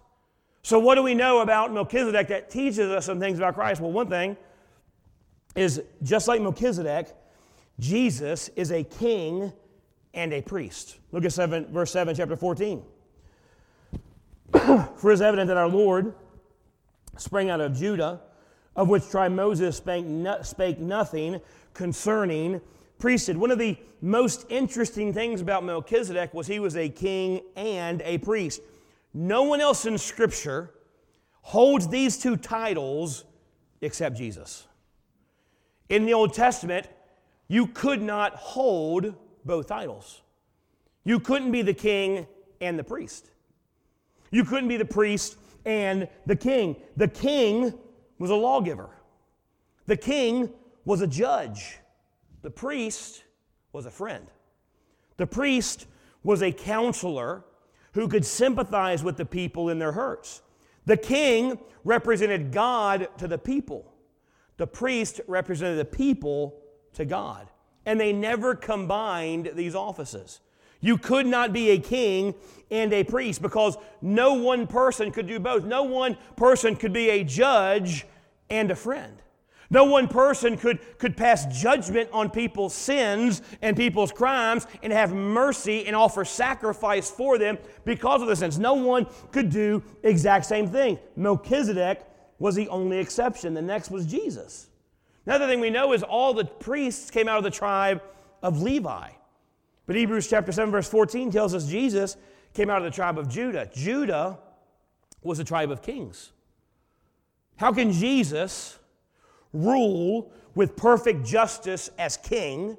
So, 0.61 0.77
what 0.77 0.95
do 0.95 1.01
we 1.01 1.15
know 1.15 1.39
about 1.41 1.73
Melchizedek 1.73 2.27
that 2.27 2.51
teaches 2.51 2.91
us 2.91 3.07
some 3.07 3.19
things 3.19 3.39
about 3.39 3.55
Christ? 3.55 3.81
Well, 3.81 3.91
one 3.91 4.07
thing 4.07 4.37
is 5.55 5.81
just 6.03 6.27
like 6.27 6.41
Melchizedek, 6.41 7.07
Jesus 7.79 8.49
is 8.49 8.71
a 8.71 8.83
king 8.83 9.51
and 10.13 10.31
a 10.31 10.43
priest. 10.43 10.99
Look 11.11 11.25
at 11.25 11.33
7, 11.33 11.73
verse 11.73 11.91
7, 11.91 12.13
chapter 12.13 12.35
14. 12.35 12.83
For 14.53 15.09
it 15.09 15.13
is 15.13 15.21
evident 15.21 15.47
that 15.47 15.57
our 15.57 15.69
Lord 15.69 16.13
sprang 17.17 17.49
out 17.49 17.61
of 17.61 17.75
Judah, 17.75 18.21
of 18.75 18.89
which 18.89 19.09
tribe 19.09 19.31
Moses 19.31 19.77
spake, 19.77 20.05
no, 20.05 20.39
spake 20.43 20.77
nothing 20.77 21.41
concerning 21.73 22.61
priesthood. 22.99 23.37
One 23.37 23.49
of 23.49 23.57
the 23.57 23.77
most 24.01 24.45
interesting 24.49 25.13
things 25.13 25.41
about 25.41 25.63
Melchizedek 25.63 26.33
was 26.33 26.45
he 26.45 26.59
was 26.59 26.75
a 26.75 26.89
king 26.89 27.41
and 27.55 28.01
a 28.03 28.19
priest. 28.19 28.61
No 29.13 29.43
one 29.43 29.61
else 29.61 29.85
in 29.85 29.97
Scripture 29.97 30.71
holds 31.41 31.87
these 31.87 32.17
two 32.17 32.37
titles 32.37 33.23
except 33.81 34.17
Jesus. 34.17 34.67
In 35.87 36.05
the 36.05 36.13
Old 36.13 36.33
Testament, 36.33 36.87
you 37.47 37.65
could 37.67 38.01
not 38.01 38.35
hold 38.35 39.15
both 39.45 39.67
titles. 39.67 40.21
You 41.03 41.19
couldn't 41.19 41.51
be 41.51 41.63
the 41.63 41.73
king 41.73 42.27
and 42.61 42.77
the 42.77 42.83
priest. 42.83 43.31
You 44.29 44.43
couldn't 44.43 44.67
be 44.67 44.77
the 44.77 44.85
priest 44.85 45.37
and 45.65 46.07
the 46.27 46.35
king. 46.35 46.75
The 46.97 47.07
king 47.07 47.73
was 48.19 48.29
a 48.29 48.35
lawgiver, 48.35 48.89
the 49.87 49.97
king 49.97 50.51
was 50.85 51.01
a 51.01 51.07
judge. 51.07 51.78
The 52.41 52.51
priest 52.51 53.23
was 53.73 53.85
a 53.85 53.91
friend. 53.91 54.27
The 55.17 55.27
priest 55.27 55.87
was 56.23 56.41
a 56.41 56.51
counselor 56.51 57.43
who 57.93 58.07
could 58.07 58.25
sympathize 58.25 59.03
with 59.03 59.17
the 59.17 59.25
people 59.25 59.69
in 59.69 59.79
their 59.79 59.91
hurts. 59.91 60.41
The 60.85 60.97
king 60.97 61.59
represented 61.83 62.51
God 62.51 63.09
to 63.17 63.27
the 63.27 63.37
people. 63.37 63.93
The 64.57 64.67
priest 64.67 65.21
represented 65.27 65.77
the 65.77 65.85
people 65.85 66.61
to 66.93 67.05
God. 67.05 67.47
And 67.85 67.99
they 67.99 68.13
never 68.13 68.55
combined 68.55 69.51
these 69.55 69.75
offices. 69.75 70.41
You 70.81 70.97
could 70.97 71.25
not 71.25 71.51
be 71.51 71.71
a 71.71 71.79
king 71.79 72.35
and 72.71 72.93
a 72.93 73.03
priest 73.03 73.41
because 73.41 73.77
no 74.01 74.35
one 74.35 74.67
person 74.67 75.11
could 75.11 75.27
do 75.27 75.39
both. 75.39 75.65
No 75.65 75.83
one 75.83 76.17
person 76.35 76.75
could 76.75 76.93
be 76.93 77.09
a 77.09 77.23
judge 77.23 78.05
and 78.49 78.71
a 78.71 78.75
friend. 78.75 79.21
No 79.71 79.83
one 79.83 80.07
person 80.07 80.57
could, 80.57 80.79
could 80.97 81.15
pass 81.15 81.45
judgment 81.61 82.09
on 82.11 82.31
people's 82.31 82.73
sins 82.73 83.43
and 83.61 83.77
people's 83.77 84.11
crimes 84.11 84.65
and 84.81 84.91
have 84.91 85.13
mercy 85.13 85.85
and 85.85 85.95
offer 85.95 86.25
sacrifice 86.25 87.09
for 87.11 87.37
them 87.37 87.57
because 87.85 88.21
of 88.21 88.27
the 88.27 88.35
sins. 88.35 88.57
No 88.57 88.73
one 88.73 89.05
could 89.31 89.51
do 89.51 89.83
exact 90.01 90.45
same 90.45 90.67
thing. 90.67 90.97
Melchizedek 91.15 92.03
was 92.39 92.55
the 92.55 92.67
only 92.69 92.97
exception. 92.97 93.53
The 93.53 93.61
next 93.61 93.91
was 93.91 94.07
Jesus. 94.07 94.69
Another 95.27 95.45
thing 95.45 95.59
we 95.59 95.69
know 95.69 95.93
is 95.93 96.01
all 96.01 96.33
the 96.33 96.45
priests 96.45 97.11
came 97.11 97.27
out 97.27 97.37
of 97.37 97.43
the 97.43 97.51
tribe 97.51 98.01
of 98.41 98.63
Levi. 98.63 99.09
But 99.85 99.95
Hebrews 99.95 100.27
chapter 100.27 100.51
7 100.51 100.71
verse 100.71 100.89
14 100.89 101.31
tells 101.31 101.53
us 101.53 101.67
Jesus 101.67 102.17
came 102.55 102.71
out 102.71 102.79
of 102.79 102.85
the 102.85 102.91
tribe 102.91 103.19
of 103.19 103.29
Judah. 103.29 103.69
Judah 103.71 104.39
was 105.21 105.37
a 105.37 105.43
tribe 105.43 105.69
of 105.69 105.83
kings. 105.83 106.31
How 107.57 107.71
can 107.71 107.91
Jesus 107.91 108.78
rule 109.53 110.31
with 110.55 110.75
perfect 110.75 111.25
justice 111.25 111.89
as 111.97 112.17
king 112.17 112.77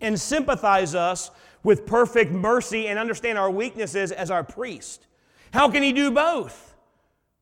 and 0.00 0.18
sympathize 0.18 0.94
us 0.94 1.30
with 1.62 1.86
perfect 1.86 2.32
mercy 2.32 2.88
and 2.88 2.98
understand 2.98 3.38
our 3.38 3.50
weaknesses 3.50 4.12
as 4.12 4.30
our 4.30 4.42
priest. 4.42 5.06
How 5.52 5.70
can 5.70 5.82
he 5.82 5.92
do 5.92 6.10
both? 6.10 6.74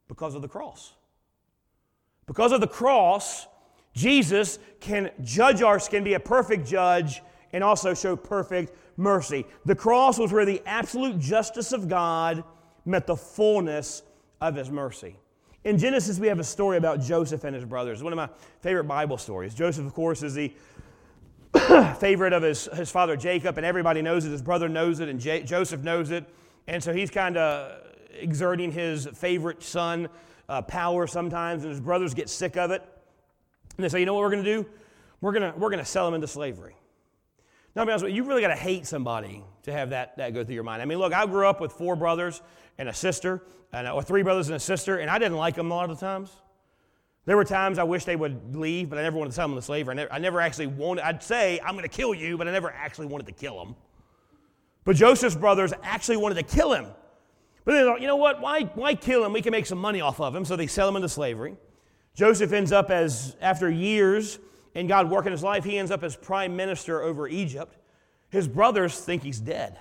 Because 0.09 0.35
of 0.35 0.43
the 0.43 0.49
cross. 0.49 0.95
Because 2.27 2.53
of 2.53 2.61
the 2.61 2.67
cross, 2.67 3.47
Jesus 3.95 4.59
can 4.81 5.11
judge 5.23 5.63
our 5.63 5.79
can 5.79 6.05
be 6.05 6.15
a 6.15 6.21
perfect 6.21 6.67
judge 6.67 7.23
and 7.53 7.65
also 7.65 7.95
show 7.95 8.17
perfect 8.17 8.73
mercy. 8.97 9.47
The 9.65 9.75
cross 9.75 10.19
was 10.19 10.33
where 10.33 10.45
the 10.45 10.63
absolute 10.67 11.19
justice 11.19 11.73
of 11.73 11.89
God 11.89 12.45
met 12.85 13.07
the 13.07 13.17
fullness 13.17 14.03
of 14.41 14.55
his 14.55 14.71
mercy. 14.71 15.17
In 15.69 15.77
Genesis, 15.77 16.19
we 16.19 16.29
have 16.29 16.39
a 16.39 16.45
story 16.45 16.79
about 16.79 16.99
Joseph 16.99 17.45
and 17.45 17.55
his 17.55 17.67
brothers. 17.67 18.03
One 18.03 18.11
of 18.11 18.17
my 18.17 18.31
favorite 18.63 18.85
Bible 18.85 19.19
stories. 19.19 19.53
Joseph, 19.53 19.85
of 19.85 19.93
course, 19.93 20.23
is 20.23 20.33
the 20.33 20.51
favorite 22.01 22.33
of 22.33 22.43
his, 22.43 22.71
his 22.73 22.91
father 22.91 23.19
Jacob, 23.19 23.59
and 23.59 23.67
everybody 23.67 24.01
knows 24.01 24.25
it. 24.25 24.31
His 24.31 24.41
brother 24.41 24.67
knows 24.67 25.01
it, 25.01 25.11
and 25.11 25.21
J- 25.21 25.43
Joseph 25.43 25.83
knows 25.83 26.11
it. 26.11 26.25
And 26.69 26.83
so 26.83 26.95
he's 26.95 27.11
kind 27.11 27.37
of 27.37 27.83
exerting 28.19 28.73
his 28.73 29.09
favorite 29.09 29.63
son 29.63 30.09
uh, 30.49 30.63
power 30.63 31.07
sometimes, 31.07 31.65
and 31.65 31.71
his 31.71 31.83
brothers 31.83 32.15
get 32.15 32.31
sick 32.31 32.57
of 32.57 32.71
it. 32.71 32.83
And 33.77 33.85
they 33.85 33.91
say, 33.91 34.01
you 34.01 34.07
know 34.07 34.15
what 34.15 34.23
we're 34.23 34.31
going 34.31 34.45
to 34.45 34.63
do? 34.63 34.67
We're 35.21 35.33
going 35.33 35.53
to 35.53 35.59
we're 35.59 35.69
to 35.69 35.85
sell 35.85 36.09
him 36.09 36.15
into 36.15 36.29
slavery. 36.29 36.77
Now, 37.77 37.85
be 37.85 37.91
honest 37.91 38.05
with 38.05 38.15
you, 38.15 38.23
you 38.23 38.25
really 38.27 38.41
got 38.41 38.49
to 38.49 38.57
hate 38.57 38.87
somebody 38.87 39.45
to 39.69 39.73
have 39.73 39.91
that, 39.91 40.17
that 40.17 40.35
go 40.35 40.45
through 40.45 40.55
your 40.55 40.65
mind. 40.65 40.83
I 40.83 40.85
mean, 40.85 40.99
look, 40.99 41.13
I 41.13 41.25
grew 41.27 41.47
up 41.47 41.61
with 41.61 41.73
four 41.73 41.97
brothers 41.97 42.43
and 42.77 42.89
a 42.89 42.95
sister, 42.95 43.43
and, 43.73 43.87
uh, 43.87 43.93
or 43.93 44.03
three 44.03 44.23
brothers 44.23 44.49
and 44.49 44.57
a 44.57 44.61
sister, 44.61 44.99
and 44.99 45.11
I 45.11 45.19
didn't 45.19 45.37
like 45.37 45.55
them 45.55 45.71
a 45.71 45.75
lot 45.75 45.91
of 45.91 45.99
the 45.99 46.05
times. 46.05 46.31
There 47.27 47.37
were 47.37 47.45
times 47.45 47.79
I 47.79 47.85
wish 47.85 48.05
they 48.05 48.17
would 48.17 48.57
leave, 48.57 48.89
but 48.89 48.99
I 48.99 49.03
never 49.03 49.19
wanted 49.19 49.31
to 49.31 49.37
sell 49.37 49.47
them 49.47 49.53
into 49.53 49.63
slavery. 49.63 49.93
I 49.93 49.97
never, 49.97 50.13
I 50.15 50.19
never 50.19 50.41
actually 50.41 50.69
wanted, 50.69 51.05
I'd 51.05 51.23
say, 51.23 51.61
I'm 51.61 51.73
going 51.73 51.83
to 51.83 51.89
kill 51.89 52.15
you, 52.15 52.39
but 52.39 52.49
I 52.49 52.53
never 52.53 52.71
actually 52.71 53.07
wanted 53.07 53.27
to 53.27 53.33
kill 53.33 53.59
them. 53.59 53.77
But 54.85 54.97
Joseph's 54.97 55.37
brothers 55.37 55.75
actually 55.83 56.17
wanted 56.17 56.37
to 56.37 56.43
kill 56.57 56.73
him. 56.73 56.87
But 57.67 57.73
they 57.73 57.83
thought, 57.83 58.01
you 58.01 58.07
know 58.07 58.17
what? 58.17 58.41
Why, 58.41 58.63
why 58.63 58.95
kill 58.95 59.25
him? 59.27 59.35
We 59.35 59.43
can 59.43 59.51
make 59.51 59.67
some 59.67 59.79
money 59.79 60.01
off 60.01 60.21
of 60.21 60.35
him. 60.35 60.47
So 60.47 60.57
they 60.57 60.67
sell 60.67 60.89
him 60.89 60.97
into 60.97 61.11
slavery. 61.11 61.57
Joseph 62.15 62.53
ends 62.53 62.73
up 62.73 62.91
as, 62.91 63.37
after 63.43 63.69
years 63.69 64.39
in 64.75 64.87
God 64.87 65.11
working 65.11 65.33
his 65.33 65.43
life, 65.43 65.65
he 65.65 65.77
ends 65.77 65.91
up 65.91 66.03
as 66.03 66.17
prime 66.17 66.57
minister 66.57 67.03
over 67.03 67.29
Egypt. 67.29 67.77
His 68.31 68.47
brothers 68.47 68.99
think 68.99 69.23
he's 69.23 69.41
dead. 69.41 69.79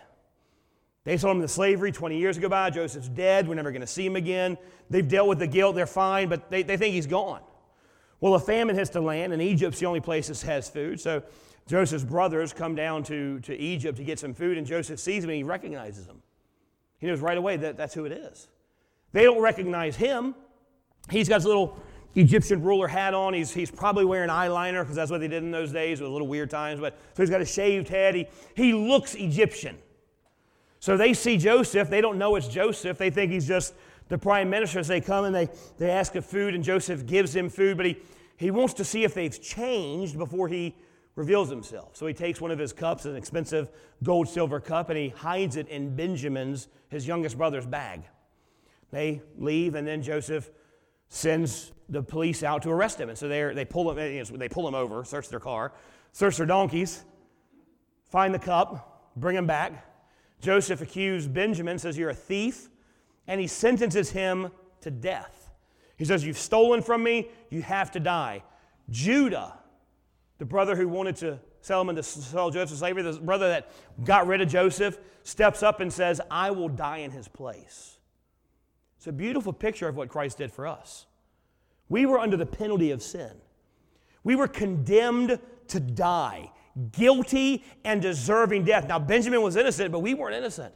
They 1.04 1.18
sold 1.18 1.38
him 1.38 1.42
into 1.42 1.48
slavery 1.48 1.92
20 1.92 2.18
years 2.18 2.38
ago 2.38 2.50
by. 2.50 2.70
Joseph's 2.70 3.08
dead. 3.08 3.48
We're 3.48 3.56
never 3.56 3.72
going 3.72 3.82
to 3.82 3.88
see 3.88 4.06
him 4.06 4.16
again. 4.16 4.58
They've 4.90 5.08
dealt 5.08 5.30
with 5.30 5.40
the 5.40 5.48
guilt. 5.48 5.76
They're 5.76 5.86
fine, 5.86 6.28
but 6.28 6.50
they, 6.50 6.64
they 6.64 6.76
think 6.76 6.94
he's 6.94 7.08
gone. 7.08 7.42
Well, 8.20 8.34
a 8.34 8.40
famine 8.40 8.76
hits 8.76 8.90
the 8.90 9.02
land, 9.02 9.32
and 9.32 9.42
Egypt's 9.42 9.80
the 9.80 9.86
only 9.86 10.02
place 10.02 10.28
that 10.28 10.42
has 10.42 10.70
food. 10.70 11.00
So 11.00 11.24
Joseph's 11.68 12.04
brothers 12.04 12.54
come 12.54 12.76
down 12.76 13.04
to, 13.04 13.40
to 13.42 13.56
Egypt 13.56 13.98
to 13.98 14.04
get 14.04 14.20
some 14.20 14.34
food, 14.34 14.58
and 14.58 14.66
Joseph 14.66 15.00
sees 15.00 15.24
them 15.24 15.30
and 15.30 15.38
he 15.38 15.44
recognizes 15.44 16.08
them. 16.08 16.22
He 17.00 17.08
knows 17.08 17.20
right 17.20 17.38
away 17.38 17.58
that 17.58 17.78
that's 17.78 17.94
who 17.94 18.06
it 18.06 18.12
is. 18.12 18.48
They 19.12 19.24
don't 19.24 19.42
recognize 19.42 19.96
him. 19.96 20.36
He's 21.10 21.30
got 21.30 21.36
his 21.36 21.46
little 21.46 21.80
Egyptian 22.16 22.62
ruler 22.64 22.88
hat 22.88 23.14
on. 23.14 23.34
He's, 23.34 23.54
he's 23.54 23.72
probably 23.72 24.06
wearing 24.06 24.30
eyeliner 24.30 24.82
because 24.82 24.96
that's 24.96 25.12
what 25.12 25.20
they 25.20 25.28
did 25.28 25.44
in 25.44 25.52
those 25.52 25.72
days. 25.72 26.00
It 26.00 26.04
was 26.04 26.10
a 26.10 26.14
little 26.14 26.28
weird 26.28 26.50
times. 26.50 26.80
But 26.80 26.98
so 27.14 27.24
he's 27.24 27.30
got 27.30 27.42
a 27.42 27.46
shaved 27.46 27.88
head. 27.90 28.16
He, 28.16 28.28
he 28.56 28.74
looks 28.74 29.16
Egyptian. 29.16 29.78
So 30.80 30.98
they 30.98 31.14
see 31.14 31.38
Joseph. 31.38 31.90
They 31.90 32.02
don't 32.02 32.18
know 32.18 32.36
it's 32.36 32.48
Joseph. 32.48 32.98
They 32.98 33.10
think 33.10 33.32
he's 33.32 33.48
just 33.48 33.74
the 34.10 34.18
prime 34.18 34.50
minister. 34.50 34.80
As 34.80 34.88
they 34.88 35.02
come 35.02 35.26
and 35.26 35.36
they, 35.36 35.50
they 35.78 35.90
ask 35.90 36.14
for 36.14 36.22
food, 36.22 36.56
and 36.56 36.64
Joseph 36.64 37.06
gives 37.06 37.34
them 37.34 37.50
food, 37.50 37.78
but 37.78 37.86
he, 37.86 37.98
he 38.38 38.52
wants 38.52 38.74
to 38.76 38.84
see 38.84 39.04
if 39.04 39.14
they've 39.14 39.42
changed 39.42 40.18
before 40.18 40.48
he 40.48 40.76
reveals 41.16 41.50
himself. 41.50 41.98
So 41.98 42.06
he 42.06 42.14
takes 42.14 42.40
one 42.40 42.52
of 42.52 42.60
his 42.60 42.72
cups, 42.72 43.06
an 43.06 43.16
expensive 43.16 43.70
gold 44.04 44.30
silver 44.30 44.60
cup, 44.60 44.90
and 44.90 44.98
he 44.98 45.10
hides 45.10 45.56
it 45.56 45.68
in 45.68 45.96
Benjamin's, 45.96 46.68
his 46.90 47.08
youngest 47.08 47.38
brother's 47.38 47.66
bag. 47.66 48.04
They 48.92 49.22
leave, 49.38 49.76
and 49.76 49.86
then 49.86 50.02
Joseph 50.02 50.50
sends 51.10 51.72
the 51.90 52.02
police 52.02 52.44
out 52.44 52.64
to 52.64 52.70
arrest 52.70 53.00
him. 53.00 53.10
And 53.10 53.18
so 53.18 53.28
they 53.28 53.66
pull 53.66 53.92
him, 53.92 54.38
they 54.38 54.50
pull 54.50 54.68
him 54.68 54.76
over, 54.76 55.04
search 55.04 55.30
their 55.30 55.40
car, 55.40 55.74
search 56.12 56.38
their 56.38 56.46
donkeys, 56.46 57.04
find 58.10 58.34
the 58.34 58.40
cup, 58.40 59.12
bring 59.16 59.36
him 59.36 59.48
back. 59.48 59.86
Joseph 60.42 60.82
accused 60.82 61.34
Benjamin, 61.34 61.80
says, 61.80 61.98
You're 61.98 62.10
a 62.10 62.16
thief, 62.16 62.70
and 63.28 63.42
he 63.42 63.48
sentences 63.48 64.12
him 64.12 64.52
to 64.82 64.92
death. 64.92 65.50
He 65.98 66.06
says, 66.06 66.24
You've 66.24 66.38
stolen 66.38 66.82
from 66.82 67.04
me, 67.04 67.30
you 67.50 67.62
have 67.62 67.92
to 67.92 68.00
die. 68.00 68.44
Judah, 68.90 69.58
the 70.38 70.46
brother 70.46 70.76
who 70.76 70.88
wanted 70.88 71.16
to 71.18 71.40
sell 71.62 71.82
him 71.82 71.90
into 71.90 72.04
sell 72.04 72.50
Joseph 72.52 72.70
to 72.70 72.76
slavery, 72.78 73.02
the 73.02 73.14
brother 73.14 73.50
that 73.50 73.72
got 74.04 74.28
rid 74.28 74.42
of 74.42 74.48
Joseph, 74.48 75.00
steps 75.24 75.64
up 75.64 75.80
and 75.80 75.92
says, 75.92 76.22
I 76.30 76.52
will 76.52 76.70
die 76.70 77.00
in 77.00 77.12
his 77.12 77.28
place. 77.28 77.98
It's 78.98 79.08
a 79.08 79.12
beautiful 79.12 79.52
picture 79.52 79.88
of 79.88 79.96
what 79.96 80.10
Christ 80.10 80.38
did 80.38 80.52
for 80.52 80.68
us. 80.68 81.07
We 81.90 82.06
were 82.06 82.20
under 82.20 82.38
the 82.38 82.46
penalty 82.46 82.92
of 82.92 83.02
sin. 83.02 83.32
We 84.24 84.36
were 84.36 84.48
condemned 84.48 85.40
to 85.68 85.80
die 85.80 86.52
guilty 86.92 87.64
and 87.84 88.02
deserving 88.02 88.64
death. 88.64 88.88
Now, 88.88 89.00
Benjamin 89.00 89.42
was 89.42 89.56
innocent, 89.56 89.92
but 89.92 90.00
we 90.00 90.14
weren't 90.14 90.36
innocent. 90.36 90.74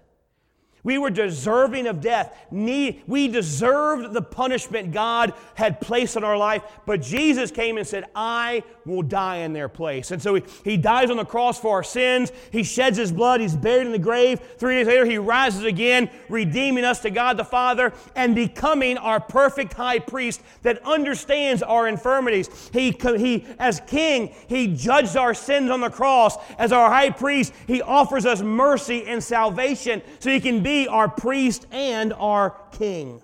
We 0.84 0.98
were 0.98 1.12
deserving 1.12 1.88
of 1.88 2.02
death. 2.02 2.36
We 2.52 3.28
deserved 3.28 4.13
the 4.13 4.22
punishment 4.22 4.91
God 4.91 5.34
had 5.54 5.80
placed 5.80 6.17
on 6.17 6.24
our 6.24 6.38
life, 6.38 6.63
but 6.86 7.02
Jesus 7.02 7.52
came 7.52 7.78
and 7.78 7.86
said, 7.86 8.06
I 8.15 8.63
will 8.86 9.04
die 9.04 9.38
in 9.38 9.54
their 9.54 9.70
place. 9.70 10.10
And 10.10 10.20
so 10.20 10.36
he, 10.36 10.44
he 10.63 10.78
dies 10.78 11.12
on 11.12 11.17
the 11.17 11.26
cross 11.26 11.60
for 11.60 11.76
our 11.76 11.84
sins. 11.84 12.32
He 12.52 12.63
sheds 12.63 12.98
his 12.98 13.12
blood. 13.12 13.41
He's 13.41 13.56
buried 13.56 13.86
in 13.86 13.91
the 13.91 14.00
grave. 14.00 14.39
Three 14.58 14.76
days 14.76 14.88
later, 14.88 15.06
he 15.06 15.20
rises 15.20 15.63
again, 15.65 16.10
redeeming 16.30 16.84
us 16.84 17.00
to 17.02 17.12
God 17.12 17.38
the 17.38 17.46
Father 17.46 17.94
and 18.15 18.34
becoming 18.34 18.98
our 18.98 19.20
perfect 19.20 19.74
high 19.74 20.00
priest 20.00 20.41
that 20.63 20.84
understands 20.84 21.62
our 21.62 21.88
infirmities. 21.88 22.50
He, 22.74 22.91
he 23.17 23.46
as 23.60 23.82
king, 23.82 24.34
he 24.48 24.67
judged 24.67 25.15
our 25.15 25.36
sins 25.36 25.70
on 25.70 25.82
the 25.82 25.89
cross. 25.91 26.38
As 26.58 26.72
our 26.72 26.89
high 26.89 27.12
priest, 27.12 27.54
he 27.67 27.84
offers 27.84 28.26
us 28.26 28.41
mercy 28.41 29.06
and 29.06 29.24
salvation 29.24 30.02
so 30.20 30.32
he 30.32 30.39
can 30.39 30.63
be 30.63 30.71
be 30.72 30.88
our 30.88 31.10
priest 31.10 31.68
and 31.72 32.14
our 32.14 32.56
king. 32.72 33.22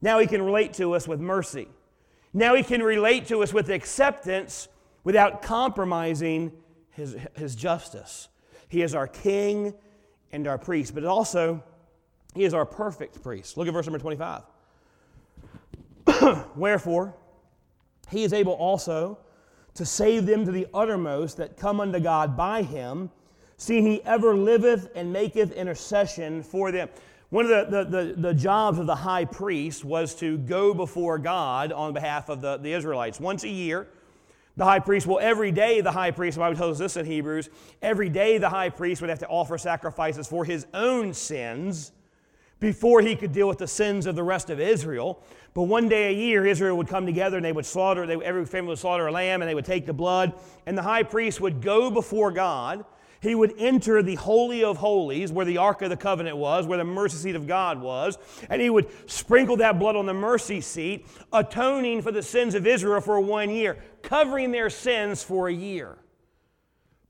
Now 0.00 0.18
he 0.18 0.26
can 0.26 0.40
relate 0.42 0.72
to 0.74 0.94
us 0.94 1.06
with 1.06 1.20
mercy. 1.20 1.68
Now 2.32 2.54
he 2.54 2.62
can 2.62 2.82
relate 2.82 3.26
to 3.26 3.42
us 3.42 3.52
with 3.52 3.68
acceptance 3.68 4.68
without 5.04 5.42
compromising 5.42 6.50
his, 6.90 7.16
his 7.34 7.54
justice. 7.54 8.28
He 8.68 8.80
is 8.80 8.94
our 8.94 9.06
king 9.06 9.74
and 10.32 10.46
our 10.46 10.56
priest, 10.56 10.94
but 10.94 11.04
also 11.04 11.62
he 12.34 12.44
is 12.44 12.54
our 12.54 12.64
perfect 12.64 13.22
priest. 13.22 13.58
Look 13.58 13.68
at 13.68 13.74
verse 13.74 13.86
number 13.86 13.98
25. 13.98 14.42
Wherefore, 16.56 17.14
he 18.10 18.24
is 18.24 18.32
able 18.32 18.54
also 18.54 19.18
to 19.74 19.84
save 19.84 20.24
them 20.24 20.46
to 20.46 20.52
the 20.52 20.66
uttermost 20.72 21.36
that 21.36 21.58
come 21.58 21.80
unto 21.80 22.00
God 22.00 22.34
by 22.34 22.62
him 22.62 23.10
seeing 23.56 23.86
he 23.86 24.02
ever 24.04 24.34
liveth 24.34 24.90
and 24.94 25.12
maketh 25.12 25.52
intercession 25.52 26.42
for 26.42 26.72
them. 26.72 26.88
One 27.30 27.46
of 27.46 27.70
the, 27.70 27.84
the, 27.84 28.04
the, 28.04 28.12
the, 28.20 28.34
jobs 28.34 28.78
of 28.78 28.86
the 28.86 28.94
high 28.94 29.24
priest 29.24 29.86
was 29.86 30.14
to 30.16 30.36
go 30.36 30.74
before 30.74 31.18
God 31.18 31.72
on 31.72 31.94
behalf 31.94 32.28
of 32.28 32.42
the, 32.42 32.58
the 32.58 32.72
Israelites. 32.74 33.18
Once 33.18 33.44
a 33.44 33.48
year, 33.48 33.88
the 34.58 34.64
high 34.64 34.80
priest, 34.80 35.06
well, 35.06 35.18
every 35.18 35.50
day 35.50 35.80
the 35.80 35.92
high 35.92 36.10
priest, 36.10 36.34
the 36.34 36.40
Bible 36.40 36.56
tells 36.58 36.78
us 36.78 36.94
this 36.94 37.00
in 37.00 37.06
Hebrews, 37.06 37.48
every 37.80 38.10
day 38.10 38.36
the 38.36 38.50
high 38.50 38.68
priest 38.68 39.00
would 39.00 39.08
have 39.08 39.20
to 39.20 39.28
offer 39.28 39.56
sacrifices 39.56 40.26
for 40.26 40.44
his 40.44 40.66
own 40.74 41.14
sins 41.14 41.92
before 42.60 43.00
he 43.00 43.16
could 43.16 43.32
deal 43.32 43.48
with 43.48 43.58
the 43.58 43.66
sins 43.66 44.04
of 44.04 44.14
the 44.14 44.22
rest 44.22 44.50
of 44.50 44.60
Israel. 44.60 45.22
But 45.54 45.62
one 45.62 45.88
day 45.88 46.10
a 46.10 46.14
year, 46.14 46.46
Israel 46.46 46.76
would 46.76 46.88
come 46.88 47.06
together 47.06 47.38
and 47.38 47.44
they 47.44 47.52
would 47.52 47.64
slaughter, 47.64 48.06
they, 48.06 48.16
every 48.16 48.44
family 48.44 48.68
would 48.68 48.78
slaughter 48.78 49.06
a 49.06 49.12
lamb 49.12 49.40
and 49.40 49.48
they 49.48 49.54
would 49.54 49.64
take 49.64 49.86
the 49.86 49.92
blood, 49.94 50.34
and 50.66 50.76
the 50.76 50.82
high 50.82 51.02
priest 51.02 51.40
would 51.40 51.62
go 51.62 51.90
before 51.90 52.30
God 52.30 52.84
he 53.22 53.36
would 53.36 53.54
enter 53.56 54.02
the 54.02 54.16
Holy 54.16 54.64
of 54.64 54.78
Holies, 54.78 55.30
where 55.30 55.46
the 55.46 55.58
Ark 55.58 55.80
of 55.82 55.90
the 55.90 55.96
Covenant 55.96 56.36
was, 56.36 56.66
where 56.66 56.76
the 56.76 56.84
mercy 56.84 57.16
seat 57.16 57.36
of 57.36 57.46
God 57.46 57.80
was, 57.80 58.18
and 58.50 58.60
he 58.60 58.68
would 58.68 58.88
sprinkle 59.08 59.56
that 59.58 59.78
blood 59.78 59.94
on 59.94 60.06
the 60.06 60.12
mercy 60.12 60.60
seat, 60.60 61.06
atoning 61.32 62.02
for 62.02 62.10
the 62.10 62.22
sins 62.22 62.56
of 62.56 62.66
Israel 62.66 63.00
for 63.00 63.20
one 63.20 63.48
year, 63.48 63.78
covering 64.02 64.50
their 64.50 64.68
sins 64.68 65.22
for 65.22 65.48
a 65.48 65.52
year. 65.52 65.98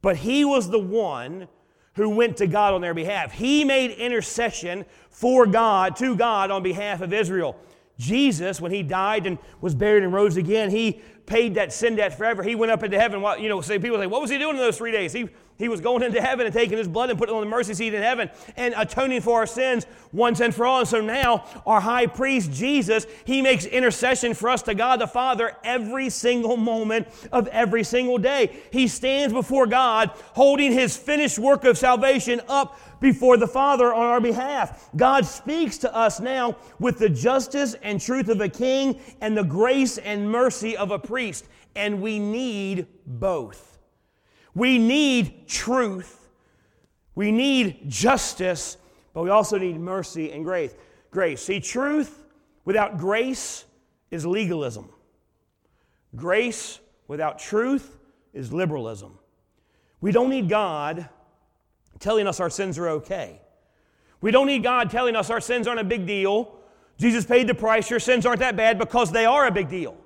But 0.03 0.17
he 0.17 0.45
was 0.45 0.69
the 0.69 0.79
one 0.79 1.49
who 1.95 2.11
went 2.11 2.37
to 2.39 2.47
God 2.47 2.75
on 2.75 2.83
their 2.83 2.95
behalf. 2.95 3.33
He 3.33 3.65
made 3.65 3.93
intercession 3.93 4.85
for 5.09 5.47
God, 5.47 5.97
to 5.97 6.15
God, 6.15 6.51
on 6.51 6.63
behalf 6.63 7.01
of 7.01 7.15
Israel. 7.15 7.57
Jesus, 7.99 8.61
when 8.61 8.73
he 8.73 8.83
died 8.83 9.27
and 9.27 9.39
was 9.61 9.75
buried 9.75 10.03
and 10.03 10.13
rose 10.13 10.37
again, 10.37 10.71
he 10.71 11.01
paid 11.25 11.55
that 11.55 11.73
sin 11.73 11.97
debt 11.97 12.17
forever. 12.17 12.43
He 12.43 12.55
went 12.55 12.73
up 12.73 12.83
into 12.83 12.99
heaven. 12.99 13.23
Well, 13.23 13.39
you 13.39 13.49
know, 13.49 13.61
say 13.61 13.79
people 13.79 13.99
say, 13.99 14.07
what 14.07 14.21
was 14.21 14.31
he 14.31 14.39
doing 14.39 14.57
in 14.57 14.61
those 14.63 14.77
three 14.77 14.91
days? 14.91 15.13
He 15.13 15.29
he 15.63 15.69
was 15.69 15.81
going 15.81 16.03
into 16.03 16.21
heaven 16.21 16.45
and 16.45 16.53
taking 16.53 16.77
his 16.77 16.89
blood 16.89 17.09
and 17.09 17.19
putting 17.19 17.35
it 17.35 17.39
on 17.39 17.45
the 17.45 17.51
mercy 17.51 17.73
seat 17.73 17.95
in 17.95 18.03
heaven 18.03 18.29
and 18.57 18.75
atoning 18.77 19.21
for 19.21 19.39
our 19.39 19.47
sins 19.47 19.87
once 20.13 20.41
and 20.41 20.53
for 20.53 20.67
all. 20.67 20.81
And 20.81 20.89
so 20.89 21.01
now, 21.01 21.45
our 21.65 21.81
high 21.81 22.07
priest, 22.07 22.51
Jesus, 22.51 23.07
he 23.25 23.41
makes 23.41 23.65
intercession 23.65 24.35
for 24.35 24.49
us 24.49 24.63
to 24.63 24.75
God 24.75 25.01
the 25.01 25.07
Father 25.07 25.57
every 25.63 26.11
single 26.11 26.57
moment 26.57 27.07
of 27.31 27.47
every 27.49 27.85
single 27.85 28.19
day. 28.19 28.61
He 28.73 28.89
stands 28.89 29.33
before 29.33 29.69
God 29.69 30.11
holding 30.35 30.73
his 30.73 30.97
finished 30.97 31.39
work 31.39 31.65
of 31.65 31.79
salvation 31.79 32.41
up 32.49 32.79
before 33.01 33.37
the 33.37 33.47
Father 33.47 33.95
on 33.95 34.07
our 34.07 34.21
behalf. 34.21 34.89
God 34.97 35.25
speaks 35.27 35.79
to 35.79 35.95
us 35.95 36.19
now 36.19 36.57
with 36.81 36.99
the 36.99 37.09
justice 37.09 37.75
and 37.83 38.01
truth 38.01 38.29
of 38.29 38.41
a 38.41 38.49
king 38.49 38.99
and 39.21 39.37
the 39.37 39.45
grace 39.45 39.99
and 39.99 40.29
mercy 40.29 40.77
of 40.77 40.91
a 40.91 40.99
priest, 40.99 41.47
and 41.77 42.03
we 42.03 42.19
need 42.19 42.87
both. 43.07 43.72
We 44.55 44.79
need 44.79 45.49
truth. 45.49 46.29
We 47.15 47.31
need 47.31 47.89
justice, 47.89 48.77
but 49.15 49.23
we 49.23 49.31
also 49.31 49.59
need 49.59 49.79
mercy 49.79 50.33
and 50.33 50.45
grace. 50.45 50.75
grace. 51.11 51.43
See, 51.43 51.61
truth 51.61 52.25
without 52.65 52.99
grace 52.99 53.65
is 54.11 54.25
legalism. 54.27 54.89
Grace 56.15 56.81
without 57.09 57.39
truth 57.39 57.99
is 58.33 58.53
liberalism. 58.53 59.19
We 60.01 60.13
don't 60.13 60.31
need 60.31 60.49
God 60.49 61.09
telling 62.01 62.27
us 62.27 62.41
our 62.41 62.51
sins 62.51 62.79
are 62.79 62.89
okay. 62.89 63.41
We 64.21 64.31
don't 64.31 64.47
need 64.47 64.63
God 64.63 64.91
telling 64.91 65.17
us 65.17 65.31
our 65.31 65.41
sins 65.41 65.67
aren't 65.67 65.81
a 65.81 65.85
big 65.85 66.07
deal. 66.07 66.57
Jesus 66.99 67.25
paid 67.25 67.47
the 67.47 67.55
price. 67.55 67.91
Your 67.91 68.01
sins 68.01 68.27
aren't 68.27 68.41
that 68.41 68.57
bad 68.57 68.79
because 68.79 69.11
they 69.11 69.25
are 69.25 69.47
a 69.47 69.51
big 69.51 69.69
deal. 69.69 69.97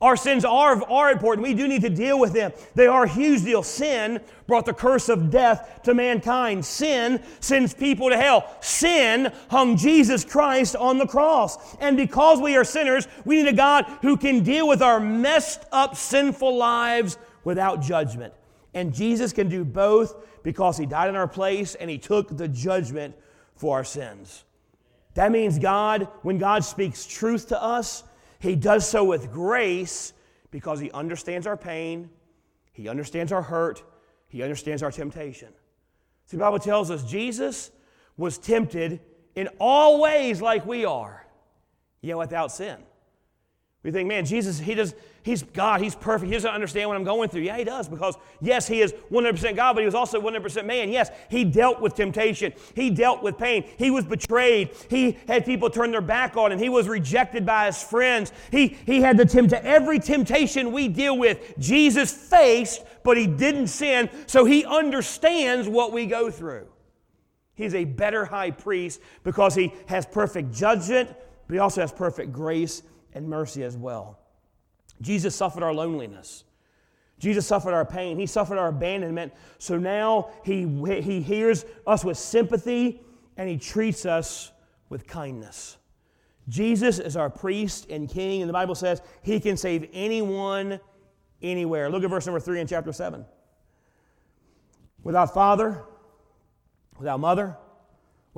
Our 0.00 0.16
sins 0.16 0.44
are, 0.44 0.80
are 0.88 1.10
important. 1.10 1.44
We 1.44 1.54
do 1.54 1.66
need 1.66 1.82
to 1.82 1.90
deal 1.90 2.20
with 2.20 2.32
them. 2.32 2.52
They 2.76 2.86
are 2.86 3.04
a 3.04 3.08
huge 3.08 3.42
deal. 3.42 3.64
Sin 3.64 4.20
brought 4.46 4.64
the 4.64 4.72
curse 4.72 5.08
of 5.08 5.28
death 5.28 5.80
to 5.84 5.94
mankind. 5.94 6.64
Sin 6.64 7.20
sends 7.40 7.74
people 7.74 8.08
to 8.08 8.16
hell. 8.16 8.48
Sin 8.60 9.32
hung 9.50 9.76
Jesus 9.76 10.24
Christ 10.24 10.76
on 10.76 10.98
the 10.98 11.06
cross. 11.06 11.76
And 11.80 11.96
because 11.96 12.40
we 12.40 12.56
are 12.56 12.62
sinners, 12.62 13.08
we 13.24 13.42
need 13.42 13.48
a 13.48 13.52
God 13.52 13.86
who 14.02 14.16
can 14.16 14.44
deal 14.44 14.68
with 14.68 14.82
our 14.82 15.00
messed 15.00 15.64
up, 15.72 15.96
sinful 15.96 16.56
lives 16.56 17.18
without 17.42 17.82
judgment. 17.82 18.32
And 18.74 18.94
Jesus 18.94 19.32
can 19.32 19.48
do 19.48 19.64
both 19.64 20.14
because 20.44 20.78
he 20.78 20.86
died 20.86 21.08
in 21.08 21.16
our 21.16 21.26
place 21.26 21.74
and 21.74 21.90
he 21.90 21.98
took 21.98 22.36
the 22.36 22.46
judgment 22.46 23.16
for 23.56 23.76
our 23.76 23.84
sins. 23.84 24.44
That 25.14 25.32
means 25.32 25.58
God, 25.58 26.06
when 26.22 26.38
God 26.38 26.64
speaks 26.64 27.04
truth 27.04 27.48
to 27.48 27.60
us, 27.60 28.04
he 28.38 28.54
does 28.54 28.88
so 28.88 29.04
with 29.04 29.32
grace 29.32 30.12
because 30.50 30.80
He 30.80 30.90
understands 30.92 31.46
our 31.46 31.56
pain, 31.56 32.10
He 32.72 32.88
understands 32.88 33.32
our 33.32 33.42
hurt, 33.42 33.82
He 34.28 34.42
understands 34.42 34.82
our 34.82 34.90
temptation. 34.92 35.48
See, 36.26 36.36
the 36.36 36.42
Bible 36.42 36.58
tells 36.58 36.90
us 36.90 37.02
Jesus 37.04 37.70
was 38.16 38.38
tempted 38.38 39.00
in 39.34 39.48
all 39.58 40.00
ways 40.00 40.40
like 40.40 40.66
we 40.66 40.84
are, 40.84 41.26
yet 42.00 42.18
without 42.18 42.52
sin. 42.52 42.76
We 43.84 43.92
think, 43.92 44.08
man, 44.08 44.24
Jesus, 44.24 44.58
he 44.58 44.74
does, 44.74 44.92
he's 45.22 45.44
God, 45.44 45.80
he's 45.80 45.94
perfect. 45.94 46.26
He 46.26 46.34
doesn't 46.34 46.50
understand 46.50 46.88
what 46.88 46.96
I'm 46.96 47.04
going 47.04 47.28
through. 47.28 47.42
Yeah, 47.42 47.56
he 47.56 47.62
does, 47.62 47.88
because 47.88 48.16
yes, 48.40 48.66
he 48.66 48.80
is 48.80 48.92
100% 49.12 49.54
God, 49.54 49.74
but 49.74 49.80
he 49.80 49.86
was 49.86 49.94
also 49.94 50.20
100% 50.20 50.64
man. 50.64 50.90
Yes, 50.90 51.10
he 51.30 51.44
dealt 51.44 51.80
with 51.80 51.94
temptation. 51.94 52.52
He 52.74 52.90
dealt 52.90 53.22
with 53.22 53.38
pain. 53.38 53.64
He 53.78 53.92
was 53.92 54.04
betrayed. 54.04 54.70
He 54.90 55.16
had 55.28 55.44
people 55.44 55.70
turn 55.70 55.92
their 55.92 56.00
back 56.00 56.36
on 56.36 56.50
him. 56.50 56.58
He 56.58 56.68
was 56.68 56.88
rejected 56.88 57.46
by 57.46 57.66
his 57.66 57.80
friends. 57.80 58.32
He, 58.50 58.76
he 58.84 59.00
had 59.00 59.16
the 59.16 59.24
tempt 59.24 59.52
every 59.52 60.00
temptation 60.00 60.72
we 60.72 60.88
deal 60.88 61.16
with, 61.16 61.56
Jesus 61.58 62.12
faced, 62.12 62.82
but 63.04 63.16
he 63.16 63.28
didn't 63.28 63.68
sin, 63.68 64.10
so 64.26 64.44
he 64.44 64.64
understands 64.64 65.68
what 65.68 65.92
we 65.92 66.06
go 66.06 66.32
through. 66.32 66.66
He's 67.54 67.74
a 67.74 67.84
better 67.84 68.24
high 68.24 68.50
priest 68.50 69.00
because 69.22 69.54
he 69.54 69.72
has 69.86 70.04
perfect 70.04 70.52
judgment, 70.52 71.10
but 71.46 71.54
he 71.54 71.60
also 71.60 71.80
has 71.80 71.92
perfect 71.92 72.32
grace 72.32 72.82
and 73.14 73.28
mercy 73.28 73.62
as 73.62 73.76
well. 73.76 74.18
Jesus 75.00 75.34
suffered 75.34 75.62
our 75.62 75.72
loneliness. 75.72 76.44
Jesus 77.18 77.46
suffered 77.46 77.74
our 77.74 77.84
pain. 77.84 78.18
He 78.18 78.26
suffered 78.26 78.58
our 78.58 78.68
abandonment. 78.68 79.32
So 79.58 79.78
now 79.78 80.30
he, 80.44 80.66
he 81.00 81.20
hears 81.20 81.64
us 81.86 82.04
with 82.04 82.16
sympathy 82.16 83.00
and 83.36 83.48
he 83.48 83.56
treats 83.56 84.06
us 84.06 84.52
with 84.88 85.06
kindness. 85.06 85.76
Jesus 86.48 86.98
is 86.98 87.16
our 87.16 87.28
priest 87.28 87.90
and 87.90 88.08
king, 88.08 88.40
and 88.40 88.48
the 88.48 88.54
Bible 88.54 88.74
says 88.74 89.02
he 89.22 89.38
can 89.38 89.56
save 89.56 89.88
anyone, 89.92 90.80
anywhere. 91.42 91.90
Look 91.90 92.04
at 92.04 92.10
verse 92.10 92.26
number 92.26 92.40
three 92.40 92.60
in 92.60 92.66
chapter 92.66 92.92
7. 92.92 93.24
Without 95.04 95.34
father, 95.34 95.84
without 96.98 97.20
mother, 97.20 97.56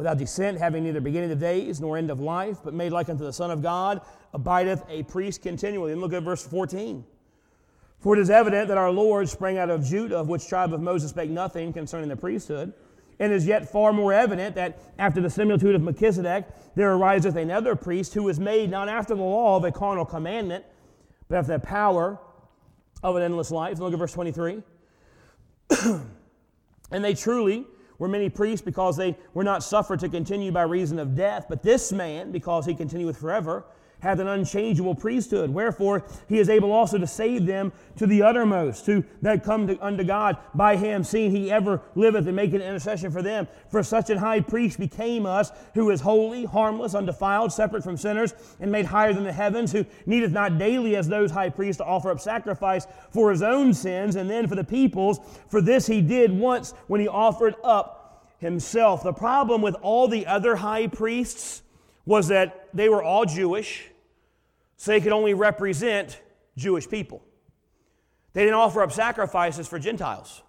without 0.01 0.17
descent, 0.17 0.57
having 0.57 0.83
neither 0.83 0.99
beginning 0.99 1.31
of 1.31 1.39
days 1.39 1.79
nor 1.79 1.99
end 1.99 2.11
of 2.11 2.21
life, 2.21 2.57
but 2.65 2.73
made 2.73 2.91
like 2.91 3.11
unto 3.11 3.23
the 3.23 3.33
Son 3.35 3.51
of 3.51 3.61
God, 3.61 4.01
abideth 4.33 4.83
a 4.89 5.03
priest 5.03 5.43
continually. 5.43 5.93
And 5.93 6.01
look 6.01 6.15
at 6.15 6.23
verse 6.23 6.43
14. 6.43 7.05
For 7.99 8.17
it 8.17 8.19
is 8.19 8.31
evident 8.31 8.69
that 8.69 8.79
our 8.79 8.91
Lord 8.91 9.29
sprang 9.29 9.59
out 9.59 9.69
of 9.69 9.85
Judah, 9.85 10.17
of 10.17 10.27
which 10.27 10.49
tribe 10.49 10.73
of 10.73 10.81
Moses 10.81 11.11
spake 11.11 11.29
nothing 11.29 11.75
concerning 11.75 12.09
the 12.09 12.17
priesthood. 12.17 12.73
And 13.19 13.31
is 13.31 13.47
yet 13.47 13.71
far 13.71 13.93
more 13.93 14.11
evident 14.11 14.55
that 14.55 14.79
after 14.99 15.21
the 15.21 15.29
similitude 15.29 15.75
of 15.75 15.83
Melchizedek, 15.83 16.47
there 16.75 16.91
ariseth 16.95 17.37
another 17.37 17.77
priest 17.77 18.15
who 18.15 18.27
is 18.31 18.41
made 18.41 18.71
not 18.71 18.89
after 18.89 19.15
the 19.15 19.21
law 19.21 19.59
of 19.59 19.65
a 19.65 19.71
carnal 19.71 20.07
commandment, 20.07 20.65
but 21.29 21.37
after 21.37 21.53
the 21.53 21.59
power 21.59 22.19
of 23.03 23.17
an 23.17 23.23
endless 23.23 23.51
life. 23.51 23.79
Look 23.79 23.93
at 23.93 23.99
verse 23.99 24.15
23. 24.15 24.63
and 26.91 27.05
they 27.05 27.13
truly 27.13 27.67
were 28.01 28.09
many 28.09 28.29
priests 28.29 28.65
because 28.65 28.97
they 28.97 29.17
were 29.35 29.45
not 29.45 29.63
suffered 29.63 30.01
to 30.01 30.09
continue 30.09 30.51
by 30.51 30.63
reason 30.63 30.99
of 30.99 31.15
death, 31.15 31.47
but 31.49 31.63
this 31.63 31.93
man, 31.93 32.33
because 32.33 32.67
he 32.67 32.75
continueth 32.75 33.17
forever, 33.17 33.65
hath 34.01 34.19
an 34.19 34.29
unchangeable 34.29 34.95
priesthood. 34.95 35.51
Wherefore 35.51 36.05
he 36.29 36.39
is 36.39 36.49
able 36.49 36.73
also 36.73 36.99
to 36.99 37.07
save 37.07 37.47
them 37.47 37.73
to 37.97 38.07
the 38.07 38.23
uttermost, 38.23 38.87
to 38.87 39.05
that 39.23 39.45
come 39.45 39.67
to, 39.67 39.79
unto 39.85 40.05
God 40.05 40.39
by 40.55 40.77
him, 40.77 41.05
seeing 41.05 41.31
he 41.31 41.51
ever 41.51 41.81
liveth 41.95 42.27
and 42.27 42.37
maketh 42.37 42.63
intercession 42.63 43.11
for 43.11 43.23
them. 43.23 43.47
For 43.71 43.83
such 43.83 44.11
an 44.11 44.19
high 44.19 44.41
priest 44.41 44.79
became 44.79 45.27
us, 45.27 45.53
who 45.75 45.91
is 45.91 46.01
holy, 46.01 46.45
harmless, 46.45 46.95
undefiled, 46.95 47.53
separate 47.53 47.85
from 47.85 47.97
sinners, 47.97 48.35
and 48.59 48.73
made 48.73 48.87
higher 48.87 49.13
than 49.13 49.25
the 49.25 49.33
heavens, 49.33 49.73
who 49.73 49.85
needeth 50.07 50.33
not 50.33 50.59
daily 50.59 50.97
as 50.97 51.09
those 51.09 51.31
high 51.31 51.51
priests 51.51 51.79
to 51.79 51.85
offer 51.85 52.11
up 52.11 52.21
sacrifice 52.21 52.87
for 53.11 53.31
his 53.31 53.43
own 53.43 53.75
sins, 53.75 54.17
and 54.17 54.29
then 54.29 54.47
for 54.47 54.55
the 54.55 54.65
people's. 54.65 55.21
For 55.49 55.61
this 55.61 55.87
he 55.87 56.01
did 56.01 56.33
once 56.33 56.73
when 56.87 57.01
he 57.01 57.09
offered 57.09 57.55
up 57.63 58.27
himself. 58.39 59.03
The 59.03 59.13
problem 59.13 59.63
with 59.63 59.77
all 59.83 60.09
the 60.09 60.27
other 60.27 60.57
high 60.57 60.87
priests 60.87 61.63
was 62.07 62.29
that 62.29 62.69
they 62.75 62.89
were 62.89 63.03
all 63.03 63.25
Jewish 63.25 63.89
so 64.77 64.93
they 64.93 65.01
could 65.01 65.13
only 65.13 65.35
represent 65.35 66.21
Jewish 66.57 66.89
people. 66.89 67.23
They 68.33 68.43
didn't 68.43 68.55
offer 68.55 68.83
up 68.83 68.93
sacrifices 68.93 69.67
for 69.67 69.79
Gentiles, 69.79 70.43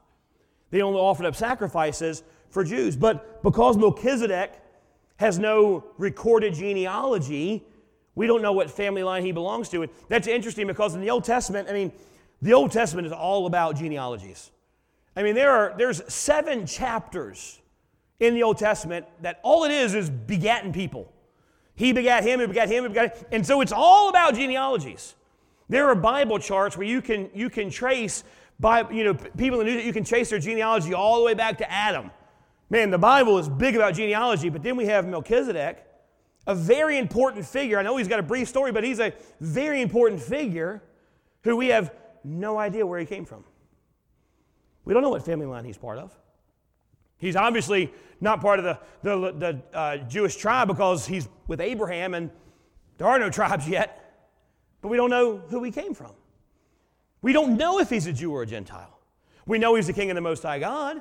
they 0.69 0.81
only 0.81 0.99
offered 0.99 1.25
up 1.25 1.35
sacrifices 1.35 2.23
for 2.49 2.63
Jews. 2.63 2.95
But 2.95 3.43
because 3.43 3.77
Melchizedek 3.77 4.53
has 5.17 5.39
no 5.39 5.85
recorded 5.97 6.53
genealogy, 6.53 7.63
we 8.15 8.27
don't 8.27 8.41
know 8.41 8.53
what 8.53 8.69
family 8.69 9.03
line 9.03 9.23
he 9.23 9.31
belongs 9.31 9.69
to. 9.69 9.83
And 9.83 9.91
that's 10.09 10.27
interesting 10.27 10.67
because 10.67 10.95
in 10.95 11.01
the 11.01 11.09
Old 11.09 11.23
Testament, 11.23 11.69
I 11.69 11.73
mean, 11.73 11.91
the 12.41 12.53
Old 12.53 12.71
Testament 12.71 13.07
is 13.07 13.13
all 13.13 13.45
about 13.45 13.77
genealogies. 13.77 14.51
I 15.15 15.23
mean, 15.23 15.35
there 15.35 15.51
are 15.51 15.73
there's 15.77 16.01
seven 16.11 16.65
chapters 16.65 17.59
in 18.19 18.33
the 18.33 18.43
Old 18.43 18.57
Testament 18.57 19.05
that 19.21 19.39
all 19.43 19.63
it 19.63 19.71
is 19.71 19.93
is 19.93 20.09
begatting 20.09 20.73
people. 20.73 21.11
He 21.75 21.93
begat 21.93 22.23
him, 22.23 22.39
he 22.39 22.47
begat 22.47 22.69
him, 22.69 22.83
he 22.83 22.87
begat 22.89 23.17
him. 23.17 23.25
And 23.31 23.45
so 23.45 23.61
it's 23.61 23.71
all 23.71 24.09
about 24.09 24.35
genealogies. 24.35 25.15
There 25.69 25.87
are 25.87 25.95
Bible 25.95 26.37
charts 26.37 26.77
where 26.77 26.87
you 26.87 27.01
can, 27.01 27.29
you 27.33 27.49
can 27.49 27.69
trace, 27.69 28.23
by, 28.59 28.89
you 28.91 29.03
know, 29.03 29.13
people 29.13 29.61
in 29.61 29.67
the 29.67 29.73
news, 29.73 29.85
you 29.85 29.93
can 29.93 30.03
trace 30.03 30.29
their 30.29 30.39
genealogy 30.39 30.93
all 30.93 31.17
the 31.17 31.25
way 31.25 31.33
back 31.33 31.57
to 31.59 31.71
Adam. 31.71 32.11
Man, 32.69 32.91
the 32.91 32.97
Bible 32.97 33.37
is 33.37 33.49
big 33.49 33.75
about 33.75 33.95
genealogy, 33.95 34.49
but 34.49 34.63
then 34.63 34.75
we 34.75 34.85
have 34.85 35.07
Melchizedek, 35.07 35.85
a 36.47 36.55
very 36.55 36.97
important 36.97 37.45
figure. 37.45 37.79
I 37.79 37.83
know 37.83 37.97
he's 37.97 38.07
got 38.07 38.19
a 38.19 38.23
brief 38.23 38.47
story, 38.47 38.71
but 38.71 38.83
he's 38.83 38.99
a 38.99 39.13
very 39.39 39.81
important 39.81 40.21
figure 40.21 40.81
who 41.43 41.55
we 41.55 41.67
have 41.67 41.93
no 42.23 42.57
idea 42.57 42.85
where 42.85 42.99
he 42.99 43.05
came 43.05 43.25
from. 43.25 43.43
We 44.85 44.93
don't 44.93 45.03
know 45.03 45.09
what 45.09 45.25
family 45.25 45.45
line 45.45 45.65
he's 45.65 45.77
part 45.77 45.97
of. 45.97 46.15
He's 47.21 47.35
obviously 47.35 47.93
not 48.19 48.41
part 48.41 48.59
of 48.59 48.65
the, 48.65 48.79
the, 49.03 49.31
the 49.31 49.77
uh, 49.77 49.97
Jewish 49.97 50.35
tribe 50.35 50.67
because 50.67 51.05
he's 51.05 51.29
with 51.47 51.61
Abraham 51.61 52.15
and 52.15 52.31
there 52.97 53.07
are 53.07 53.19
no 53.19 53.29
tribes 53.39 53.69
yet, 53.69 54.25
but 54.81 54.89
we 54.89 54.97
don't 54.97 55.11
know 55.11 55.37
who 55.37 55.63
he 55.63 55.71
came 55.71 55.93
from. 55.93 56.11
We 57.21 57.31
don't 57.31 57.57
know 57.57 57.79
if 57.79 57.91
he's 57.91 58.07
a 58.07 58.13
Jew 58.13 58.33
or 58.33 58.41
a 58.41 58.47
Gentile. 58.47 58.99
We 59.45 59.59
know 59.59 59.75
he's 59.75 59.85
the 59.87 59.93
king 59.93 60.09
of 60.09 60.15
the 60.15 60.21
Most 60.21 60.41
High 60.41 60.57
God, 60.57 60.99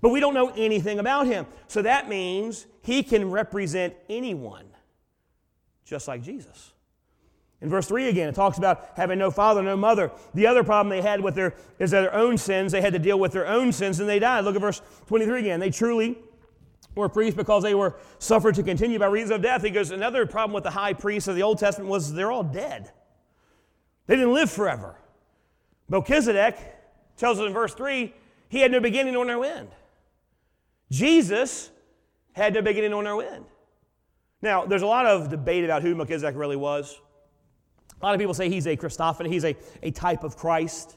but 0.00 0.08
we 0.08 0.18
don't 0.18 0.34
know 0.34 0.50
anything 0.56 0.98
about 0.98 1.28
him. 1.28 1.46
So 1.68 1.82
that 1.82 2.08
means 2.08 2.66
he 2.82 3.04
can 3.04 3.30
represent 3.30 3.94
anyone, 4.08 4.66
just 5.84 6.08
like 6.08 6.22
Jesus. 6.22 6.72
In 7.62 7.68
verse 7.68 7.86
3 7.86 8.08
again, 8.08 8.28
it 8.28 8.34
talks 8.34 8.56
about 8.56 8.88
having 8.96 9.18
no 9.18 9.30
father, 9.30 9.62
no 9.62 9.76
mother. 9.76 10.10
The 10.32 10.46
other 10.46 10.64
problem 10.64 10.88
they 10.88 11.02
had 11.02 11.20
with 11.20 11.34
their 11.34 11.54
is 11.78 11.90
their 11.90 12.14
own 12.14 12.38
sins. 12.38 12.72
They 12.72 12.80
had 12.80 12.94
to 12.94 12.98
deal 12.98 13.18
with 13.18 13.32
their 13.32 13.46
own 13.46 13.72
sins 13.72 14.00
and 14.00 14.08
they 14.08 14.18
died. 14.18 14.44
Look 14.44 14.54
at 14.54 14.60
verse 14.62 14.80
23 15.08 15.40
again. 15.40 15.60
They 15.60 15.70
truly 15.70 16.18
were 16.94 17.08
priests 17.08 17.36
because 17.36 17.62
they 17.62 17.74
were 17.74 17.96
suffered 18.18 18.54
to 18.54 18.62
continue 18.62 18.98
by 18.98 19.06
reason 19.06 19.36
of 19.36 19.42
death. 19.42 19.62
He 19.62 19.70
goes, 19.70 19.90
another 19.90 20.24
problem 20.26 20.54
with 20.54 20.64
the 20.64 20.70
high 20.70 20.94
priests 20.94 21.28
of 21.28 21.36
the 21.36 21.42
Old 21.42 21.58
Testament 21.58 21.90
was 21.90 22.12
they're 22.12 22.32
all 22.32 22.42
dead. 22.42 22.90
They 24.06 24.16
didn't 24.16 24.32
live 24.32 24.50
forever. 24.50 24.96
Melchizedek 25.88 26.56
tells 27.16 27.38
us 27.38 27.46
in 27.46 27.52
verse 27.52 27.74
3, 27.74 28.14
he 28.48 28.60
had 28.60 28.72
no 28.72 28.80
beginning 28.80 29.14
nor 29.14 29.24
no 29.24 29.42
end. 29.42 29.68
Jesus 30.90 31.70
had 32.32 32.54
no 32.54 32.62
beginning 32.62 32.90
nor 32.90 33.02
no 33.02 33.20
end. 33.20 33.44
Now, 34.42 34.64
there's 34.64 34.82
a 34.82 34.86
lot 34.86 35.04
of 35.06 35.28
debate 35.28 35.64
about 35.64 35.82
who 35.82 35.94
Melchizedek 35.94 36.34
really 36.34 36.56
was. 36.56 36.98
A 38.00 38.04
lot 38.04 38.14
of 38.14 38.18
people 38.18 38.34
say 38.34 38.48
he's 38.48 38.66
a 38.66 38.76
Christophany, 38.76 39.28
he's 39.28 39.44
a, 39.44 39.56
a 39.82 39.90
type 39.90 40.24
of 40.24 40.36
Christ, 40.36 40.96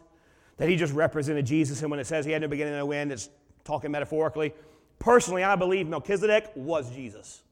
that 0.57 0.69
he 0.69 0.75
just 0.75 0.93
represented 0.93 1.45
Jesus. 1.45 1.81
And 1.81 1.91
when 1.91 1.99
it 1.99 2.07
says 2.07 2.25
he 2.25 2.31
had 2.31 2.41
no 2.41 2.47
beginning 2.47 2.73
and 2.73 2.81
no 2.81 2.91
end, 2.91 3.11
it's 3.11 3.29
talking 3.63 3.91
metaphorically. 3.91 4.53
Personally, 4.99 5.43
I 5.43 5.55
believe 5.55 5.87
Melchizedek 5.87 6.51
was 6.55 6.89
Jesus. 6.91 7.43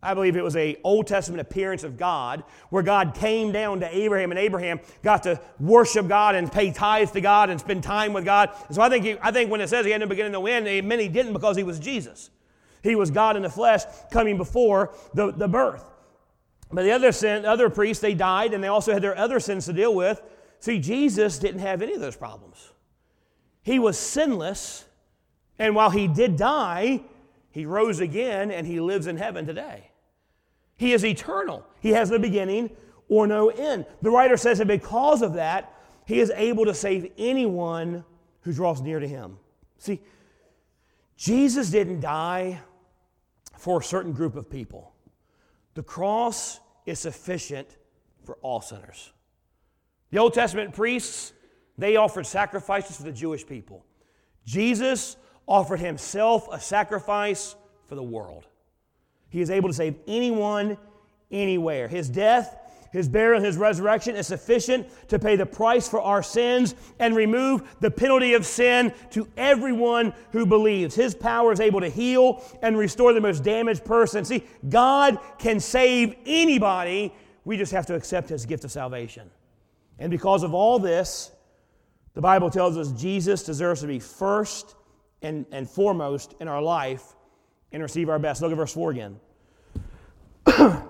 I 0.00 0.14
believe 0.14 0.36
it 0.36 0.44
was 0.44 0.54
a 0.54 0.76
Old 0.84 1.08
Testament 1.08 1.40
appearance 1.40 1.82
of 1.82 1.96
God 1.96 2.44
where 2.70 2.84
God 2.84 3.14
came 3.14 3.50
down 3.50 3.80
to 3.80 3.96
Abraham 3.96 4.30
and 4.30 4.38
Abraham 4.38 4.78
got 5.02 5.24
to 5.24 5.40
worship 5.58 6.06
God 6.06 6.36
and 6.36 6.52
pay 6.52 6.70
tithes 6.70 7.10
to 7.12 7.20
God 7.20 7.50
and 7.50 7.58
spend 7.58 7.82
time 7.82 8.12
with 8.12 8.24
God. 8.24 8.50
And 8.66 8.76
so 8.76 8.82
I 8.82 8.90
think, 8.90 9.04
he, 9.04 9.16
I 9.20 9.32
think 9.32 9.50
when 9.50 9.60
it 9.60 9.68
says 9.68 9.84
he 9.84 9.90
had 9.90 10.00
no 10.00 10.06
beginning 10.06 10.34
and 10.34 10.44
no 10.44 10.46
end, 10.46 10.86
many 10.86 11.08
didn't 11.08 11.32
because 11.32 11.56
he 11.56 11.64
was 11.64 11.80
Jesus. 11.80 12.30
He 12.84 12.94
was 12.94 13.10
God 13.10 13.36
in 13.36 13.42
the 13.42 13.50
flesh 13.50 13.82
coming 14.12 14.36
before 14.36 14.94
the, 15.14 15.32
the 15.32 15.48
birth. 15.48 15.84
But 16.70 16.82
the 16.82 16.92
other 16.92 17.12
sin, 17.12 17.44
other 17.44 17.70
priests, 17.70 18.02
they 18.02 18.14
died 18.14 18.52
and 18.52 18.62
they 18.62 18.68
also 18.68 18.92
had 18.92 19.02
their 19.02 19.16
other 19.16 19.40
sins 19.40 19.66
to 19.66 19.72
deal 19.72 19.94
with. 19.94 20.20
See, 20.60 20.78
Jesus 20.78 21.38
didn't 21.38 21.60
have 21.60 21.82
any 21.82 21.94
of 21.94 22.00
those 22.00 22.16
problems. 22.16 22.72
He 23.62 23.78
was 23.78 23.98
sinless, 23.98 24.84
and 25.58 25.74
while 25.74 25.90
he 25.90 26.08
did 26.08 26.36
die, 26.36 27.02
he 27.50 27.66
rose 27.66 28.00
again 28.00 28.50
and 28.50 28.66
he 28.66 28.80
lives 28.80 29.06
in 29.06 29.16
heaven 29.16 29.46
today. 29.46 29.90
He 30.76 30.92
is 30.92 31.04
eternal. 31.04 31.66
He 31.80 31.90
has 31.90 32.10
no 32.10 32.18
beginning 32.18 32.70
or 33.08 33.26
no 33.26 33.48
end. 33.48 33.86
The 34.02 34.10
writer 34.10 34.36
says 34.36 34.58
that 34.58 34.66
because 34.66 35.22
of 35.22 35.34
that, 35.34 35.74
he 36.06 36.20
is 36.20 36.30
able 36.34 36.64
to 36.64 36.74
save 36.74 37.12
anyone 37.18 38.04
who 38.42 38.52
draws 38.52 38.80
near 38.80 39.00
to 39.00 39.08
him. 39.08 39.38
See, 39.78 40.00
Jesus 41.16 41.70
didn't 41.70 42.00
die 42.00 42.60
for 43.56 43.80
a 43.80 43.84
certain 43.84 44.12
group 44.12 44.36
of 44.36 44.48
people. 44.48 44.94
The 45.78 45.84
cross 45.84 46.58
is 46.86 46.98
sufficient 46.98 47.76
for 48.24 48.36
all 48.42 48.60
sinners. 48.60 49.12
The 50.10 50.18
Old 50.18 50.34
Testament 50.34 50.74
priests, 50.74 51.32
they 51.78 51.94
offered 51.94 52.26
sacrifices 52.26 52.96
for 52.96 53.04
the 53.04 53.12
Jewish 53.12 53.46
people. 53.46 53.86
Jesus 54.44 55.16
offered 55.46 55.78
himself 55.78 56.48
a 56.50 56.58
sacrifice 56.58 57.54
for 57.84 57.94
the 57.94 58.02
world. 58.02 58.48
He 59.28 59.40
is 59.40 59.50
able 59.50 59.68
to 59.68 59.72
save 59.72 59.94
anyone, 60.08 60.78
anywhere. 61.30 61.86
His 61.86 62.08
death, 62.08 62.56
his 62.92 63.08
burial, 63.08 63.36
and 63.36 63.46
his 63.46 63.56
resurrection 63.56 64.16
is 64.16 64.26
sufficient 64.26 64.86
to 65.08 65.18
pay 65.18 65.36
the 65.36 65.46
price 65.46 65.88
for 65.88 66.00
our 66.00 66.22
sins 66.22 66.74
and 66.98 67.14
remove 67.14 67.76
the 67.80 67.90
penalty 67.90 68.34
of 68.34 68.46
sin 68.46 68.92
to 69.10 69.28
everyone 69.36 70.12
who 70.32 70.46
believes. 70.46 70.94
His 70.94 71.14
power 71.14 71.52
is 71.52 71.60
able 71.60 71.80
to 71.80 71.88
heal 71.88 72.42
and 72.62 72.78
restore 72.78 73.12
the 73.12 73.20
most 73.20 73.44
damaged 73.44 73.84
person. 73.84 74.24
See, 74.24 74.44
God 74.68 75.18
can 75.38 75.60
save 75.60 76.16
anybody. 76.24 77.12
We 77.44 77.56
just 77.56 77.72
have 77.72 77.86
to 77.86 77.94
accept 77.94 78.28
his 78.28 78.46
gift 78.46 78.64
of 78.64 78.72
salvation. 78.72 79.30
And 79.98 80.10
because 80.10 80.42
of 80.42 80.54
all 80.54 80.78
this, 80.78 81.30
the 82.14 82.20
Bible 82.20 82.50
tells 82.50 82.76
us 82.76 82.92
Jesus 82.92 83.42
deserves 83.42 83.82
to 83.82 83.86
be 83.86 83.98
first 83.98 84.76
and, 85.22 85.44
and 85.52 85.68
foremost 85.68 86.34
in 86.40 86.48
our 86.48 86.62
life 86.62 87.14
and 87.72 87.82
receive 87.82 88.08
our 88.08 88.18
best. 88.18 88.40
Look 88.40 88.50
at 88.50 88.56
verse 88.56 88.72
4 88.72 88.90
again. 88.92 89.20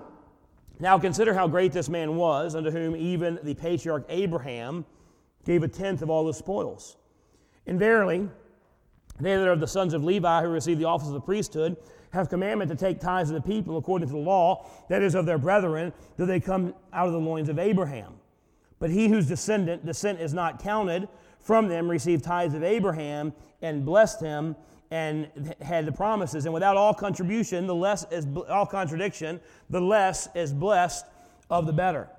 now 0.79 0.97
consider 0.97 1.33
how 1.33 1.47
great 1.47 1.73
this 1.73 1.89
man 1.89 2.15
was, 2.15 2.55
unto 2.55 2.71
whom 2.71 2.95
even 2.95 3.39
the 3.43 3.53
patriarch 3.53 4.05
Abraham 4.09 4.85
gave 5.45 5.63
a 5.63 5.67
tenth 5.67 6.01
of 6.01 6.09
all 6.09 6.25
the 6.25 6.33
spoils. 6.33 6.97
And 7.67 7.77
verily, 7.77 8.29
they 9.19 9.35
that 9.35 9.47
are 9.47 9.51
of 9.51 9.59
the 9.59 9.67
sons 9.67 9.93
of 9.93 10.03
Levi 10.03 10.41
who 10.41 10.49
receive 10.49 10.79
the 10.79 10.85
office 10.85 11.07
of 11.07 11.13
the 11.13 11.21
priesthood 11.21 11.75
have 12.11 12.29
commandment 12.29 12.71
to 12.71 12.77
take 12.77 12.99
tithes 12.99 13.29
of 13.29 13.35
the 13.35 13.47
people 13.47 13.77
according 13.77 14.07
to 14.07 14.13
the 14.13 14.19
law, 14.19 14.65
that 14.89 15.01
is 15.01 15.15
of 15.15 15.25
their 15.25 15.37
brethren, 15.37 15.93
that 16.17 16.25
they 16.25 16.39
come 16.39 16.73
out 16.93 17.07
of 17.07 17.13
the 17.13 17.19
loins 17.19 17.49
of 17.49 17.59
Abraham. 17.59 18.13
But 18.79 18.89
he 18.89 19.09
whose 19.09 19.27
descendant 19.27 19.85
descent 19.85 20.19
is 20.19 20.33
not 20.33 20.63
counted 20.63 21.07
from 21.39 21.67
them 21.67 21.89
received 21.89 22.23
tithes 22.23 22.53
of 22.53 22.63
Abraham 22.63 23.33
and 23.61 23.85
blessed 23.85 24.21
him 24.21 24.55
and 24.91 25.53
had 25.61 25.85
the 25.85 25.91
promises. 25.91 26.45
And 26.45 26.53
without 26.53 26.77
all 26.77 26.93
contribution, 26.93 27.67
the 27.67 27.75
less 27.75 28.05
is 28.11 28.25
all 28.49 28.65
contradiction, 28.65 29.39
the 29.69 29.81
less 29.81 30.27
is 30.35 30.53
blessed 30.53 31.05
of 31.49 31.65
the 31.65 31.73
better. 31.73 32.09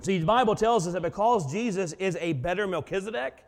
See, 0.00 0.18
the 0.18 0.26
Bible 0.26 0.54
tells 0.54 0.86
us 0.86 0.92
that 0.92 1.02
because 1.02 1.50
Jesus 1.50 1.92
is 1.94 2.16
a 2.20 2.34
better 2.34 2.66
Melchizedek, 2.66 3.44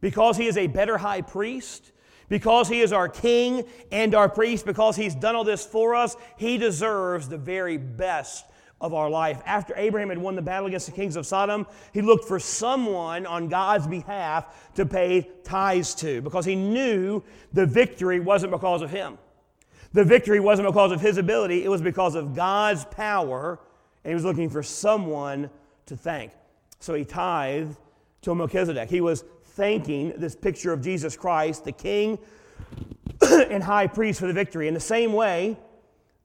because 0.00 0.36
he 0.36 0.46
is 0.46 0.56
a 0.58 0.66
better 0.66 0.98
high 0.98 1.22
priest, 1.22 1.92
because 2.28 2.68
he 2.68 2.80
is 2.80 2.92
our 2.92 3.08
king 3.08 3.64
and 3.90 4.14
our 4.14 4.28
priest, 4.28 4.66
because 4.66 4.96
he's 4.96 5.14
done 5.14 5.34
all 5.34 5.44
this 5.44 5.64
for 5.64 5.94
us, 5.94 6.16
he 6.36 6.58
deserves 6.58 7.28
the 7.28 7.38
very 7.38 7.76
best 7.76 8.44
of 8.80 8.94
our 8.94 9.10
life. 9.10 9.42
After 9.44 9.74
Abraham 9.76 10.08
had 10.08 10.18
won 10.18 10.36
the 10.36 10.42
battle 10.42 10.66
against 10.66 10.86
the 10.86 10.92
kings 10.92 11.16
of 11.16 11.26
Sodom, 11.26 11.66
he 11.92 12.00
looked 12.00 12.26
for 12.26 12.38
someone 12.38 13.26
on 13.26 13.48
God's 13.48 13.86
behalf 13.86 14.72
to 14.74 14.86
pay 14.86 15.28
tithes 15.44 15.94
to 15.96 16.22
because 16.22 16.44
he 16.44 16.54
knew 16.54 17.22
the 17.52 17.66
victory 17.66 18.20
wasn't 18.20 18.52
because 18.52 18.82
of 18.82 18.90
him. 18.90 19.18
The 19.92 20.04
victory 20.04 20.40
wasn't 20.40 20.68
because 20.68 20.92
of 20.92 21.00
his 21.00 21.18
ability, 21.18 21.64
it 21.64 21.68
was 21.68 21.82
because 21.82 22.14
of 22.14 22.34
God's 22.34 22.84
power, 22.86 23.58
and 24.04 24.10
he 24.10 24.14
was 24.14 24.24
looking 24.24 24.48
for 24.48 24.62
someone 24.62 25.50
to 25.86 25.96
thank. 25.96 26.32
So 26.78 26.94
he 26.94 27.04
tithed 27.04 27.76
to 28.22 28.34
Melchizedek. 28.34 28.88
He 28.88 29.00
was 29.00 29.24
thanking 29.42 30.14
this 30.16 30.34
picture 30.34 30.72
of 30.72 30.80
Jesus 30.80 31.16
Christ, 31.16 31.64
the 31.64 31.72
king 31.72 32.18
and 33.20 33.62
high 33.62 33.88
priest, 33.88 34.20
for 34.20 34.26
the 34.26 34.32
victory. 34.32 34.68
In 34.68 34.74
the 34.74 34.80
same 34.80 35.12
way, 35.12 35.58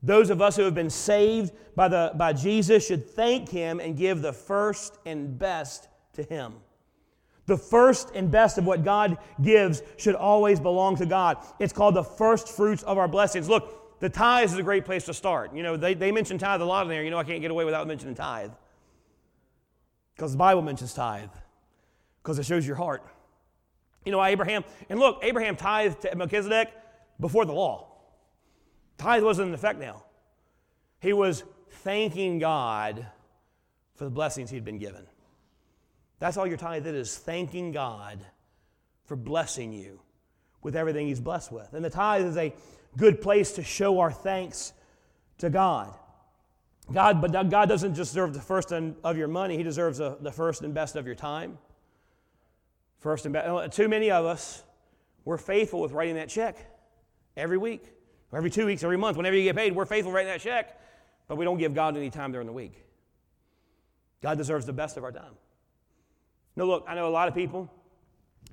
those 0.06 0.30
of 0.30 0.40
us 0.40 0.56
who 0.56 0.62
have 0.64 0.76
been 0.76 0.90
saved 0.90 1.52
by, 1.76 1.88
the, 1.88 2.12
by 2.16 2.32
Jesus 2.32 2.86
should 2.86 3.10
thank 3.10 3.50
Him 3.50 3.80
and 3.80 3.98
give 3.98 4.22
the 4.22 4.32
first 4.32 5.00
and 5.06 5.38
best 5.38 5.88
to 6.14 6.24
Him. 6.24 6.54
The 7.48 7.58
first 7.58 8.12
and 8.14 8.30
best 8.32 8.58
of 8.60 8.66
what 8.66 8.84
God 8.84 9.18
gives 9.42 9.82
should 9.98 10.16
always 10.16 10.60
belong 10.60 10.96
to 10.98 11.06
God. 11.06 11.38
It's 11.60 11.74
called 11.74 11.96
the 11.96 12.04
first 12.04 12.50
fruits 12.50 12.84
of 12.84 12.98
our 13.00 13.08
blessings. 13.08 13.50
Look, 13.50 14.00
the 14.00 14.10
tithe 14.10 14.52
is 14.52 14.58
a 14.58 14.64
great 14.64 14.86
place 14.86 15.06
to 15.06 15.14
start. 15.14 15.56
You 15.56 15.64
know, 15.64 15.76
they, 15.76 15.96
they 15.96 16.12
mention 16.12 16.38
tithe 16.38 16.62
a 16.62 16.66
lot 16.66 16.84
in 16.84 16.90
there. 16.90 17.04
You 17.04 17.10
know, 17.10 17.18
I 17.18 17.24
can't 17.24 17.42
get 17.42 17.50
away 17.50 17.66
without 17.66 17.88
mentioning 17.88 18.14
tithe. 18.14 18.52
Because 20.16 20.34
the 20.34 20.38
Bible 20.38 20.62
mentions 20.62 20.94
tithe, 20.94 21.30
because 22.22 22.40
it 22.40 22.46
shows 22.46 22.66
your 22.66 22.76
heart. 22.76 23.04
You 24.06 24.12
know, 24.12 24.24
Abraham, 24.24 24.64
and 24.88 25.00
look, 25.00 25.20
Abraham 25.24 25.56
tithed 25.56 26.02
to 26.04 26.16
Melchizedek 26.16 26.72
before 27.20 27.46
the 27.46 27.54
law. 27.54 27.95
Tithe 28.98 29.24
wasn't 29.24 29.50
in 29.50 29.54
effect 29.54 29.80
now. 29.80 30.04
He 31.00 31.14
was 31.14 31.44
thanking 31.70 32.40
God 32.40 33.06
for 33.96 34.06
the 34.06 34.10
blessings 34.10 34.50
he'd 34.50 34.66
been 34.66 34.80
given. 34.80 35.06
That's 36.20 36.38
all 36.38 36.48
your 36.48 36.58
tithe 36.58 36.88
is 36.88 37.18
thanking 37.18 37.72
God 37.72 38.26
for 39.06 39.16
blessing 39.16 39.74
you 39.74 40.00
with 40.64 40.76
everything 40.76 41.08
he's 41.08 41.20
blessed 41.20 41.52
with. 41.52 41.74
And 41.74 41.84
the 41.84 41.90
tithe 41.90 42.26
is 42.26 42.38
a 42.38 42.54
good 42.98 43.22
place 43.22 43.52
to 43.54 43.64
show 43.64 44.00
our 44.00 44.12
thanks 44.12 44.74
to 45.40 45.50
God. 45.50 45.94
God, 46.92 47.22
but 47.22 47.50
God 47.50 47.68
doesn't 47.68 47.96
just 47.96 48.12
deserve 48.12 48.34
the 48.34 48.42
first 48.42 48.72
of 48.72 49.18
your 49.18 49.28
money, 49.28 49.58
He 49.58 49.64
deserves 49.64 49.98
the 49.98 50.32
first 50.32 50.62
and 50.62 50.74
best 50.74 50.96
of 50.96 51.06
your 51.06 51.16
time. 51.16 51.58
First 53.00 53.26
and 53.26 53.34
best. 53.34 53.76
Too 53.76 53.88
many 53.88 54.10
of 54.10 54.26
us, 54.26 54.64
we're 55.26 55.38
faithful 55.38 55.82
with 55.82 55.92
writing 55.92 56.16
that 56.16 56.30
check 56.30 56.58
every 57.36 57.58
week 57.58 57.92
every 58.36 58.50
two 58.50 58.66
weeks, 58.66 58.84
every 58.84 58.98
month, 58.98 59.18
whenever 59.18 59.36
you 59.36 59.44
get 59.44 59.56
paid, 59.56 59.76
we're 59.76 59.86
faithful 59.86 60.12
writing 60.12 60.32
that 60.32 60.42
check, 60.42 60.80
but 61.28 61.38
we 61.38 61.46
don't 61.46 61.58
give 61.58 61.74
God 61.74 61.96
any 61.96 62.10
time 62.10 62.32
during 62.32 62.48
the 62.48 62.54
week. 62.54 62.84
God 64.22 64.38
deserves 64.38 64.66
the 64.66 64.74
best 64.74 64.98
of 64.98 65.04
our 65.04 65.12
time. 65.12 65.34
No, 66.56 66.66
look, 66.66 66.86
I 66.88 66.96
know 66.96 67.08
a 67.08 67.10
lot 67.10 67.28
of 67.28 67.36
people, 67.36 67.72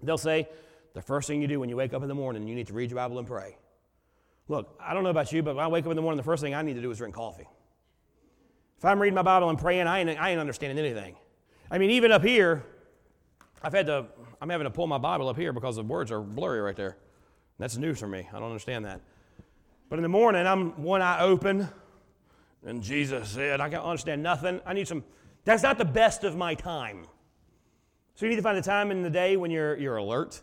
they'll 0.02 0.18
say, 0.18 0.48
the 0.94 1.02
first 1.02 1.26
thing 1.26 1.40
you 1.40 1.48
do 1.48 1.58
when 1.58 1.68
you 1.68 1.76
wake 1.76 1.94
up 1.94 2.02
in 2.02 2.08
the 2.08 2.14
morning, 2.14 2.46
you 2.46 2.54
need 2.54 2.66
to 2.66 2.74
read 2.74 2.90
your 2.90 2.96
Bible 2.96 3.18
and 3.18 3.26
pray. 3.26 3.56
Look, 4.48 4.78
I 4.80 4.92
don't 4.92 5.04
know 5.04 5.10
about 5.10 5.32
you, 5.32 5.42
but 5.42 5.56
when 5.56 5.64
I 5.64 5.68
wake 5.68 5.84
up 5.84 5.90
in 5.90 5.96
the 5.96 6.02
morning, 6.02 6.16
the 6.16 6.22
first 6.22 6.42
thing 6.42 6.54
I 6.54 6.62
need 6.62 6.74
to 6.74 6.82
do 6.82 6.90
is 6.90 6.98
drink 6.98 7.14
coffee. 7.14 7.48
If 8.76 8.84
I'm 8.84 9.00
reading 9.00 9.14
my 9.14 9.22
Bible 9.22 9.48
and 9.48 9.58
praying, 9.58 9.86
I 9.86 10.00
ain't, 10.00 10.10
I 10.10 10.30
ain't 10.30 10.40
understanding 10.40 10.84
anything. 10.84 11.16
I 11.70 11.78
mean, 11.78 11.90
even 11.90 12.12
up 12.12 12.22
here, 12.22 12.64
I've 13.62 13.72
had 13.72 13.86
to, 13.86 14.06
I'm 14.40 14.50
having 14.50 14.64
to 14.64 14.70
pull 14.70 14.86
my 14.86 14.98
Bible 14.98 15.28
up 15.28 15.36
here 15.36 15.52
because 15.52 15.76
the 15.76 15.82
words 15.84 16.10
are 16.10 16.20
blurry 16.20 16.60
right 16.60 16.76
there. 16.76 16.98
That's 17.58 17.76
news 17.76 18.00
for 18.00 18.08
me. 18.08 18.28
I 18.30 18.38
don't 18.38 18.48
understand 18.48 18.84
that. 18.84 19.00
But 19.92 19.98
in 19.98 20.04
the 20.04 20.08
morning, 20.08 20.46
I'm 20.46 20.82
one 20.82 21.02
eye 21.02 21.20
open, 21.20 21.68
and 22.64 22.82
Jesus 22.82 23.28
said, 23.28 23.60
I 23.60 23.68
can't 23.68 23.84
understand 23.84 24.22
nothing. 24.22 24.58
I 24.64 24.72
need 24.72 24.88
some, 24.88 25.04
that's 25.44 25.62
not 25.62 25.76
the 25.76 25.84
best 25.84 26.24
of 26.24 26.34
my 26.34 26.54
time. 26.54 27.04
So 28.14 28.24
you 28.24 28.30
need 28.30 28.36
to 28.36 28.42
find 28.42 28.56
a 28.56 28.62
time 28.62 28.90
in 28.90 29.02
the 29.02 29.10
day 29.10 29.36
when 29.36 29.50
you're, 29.50 29.76
you're 29.76 29.98
alert. 29.98 30.40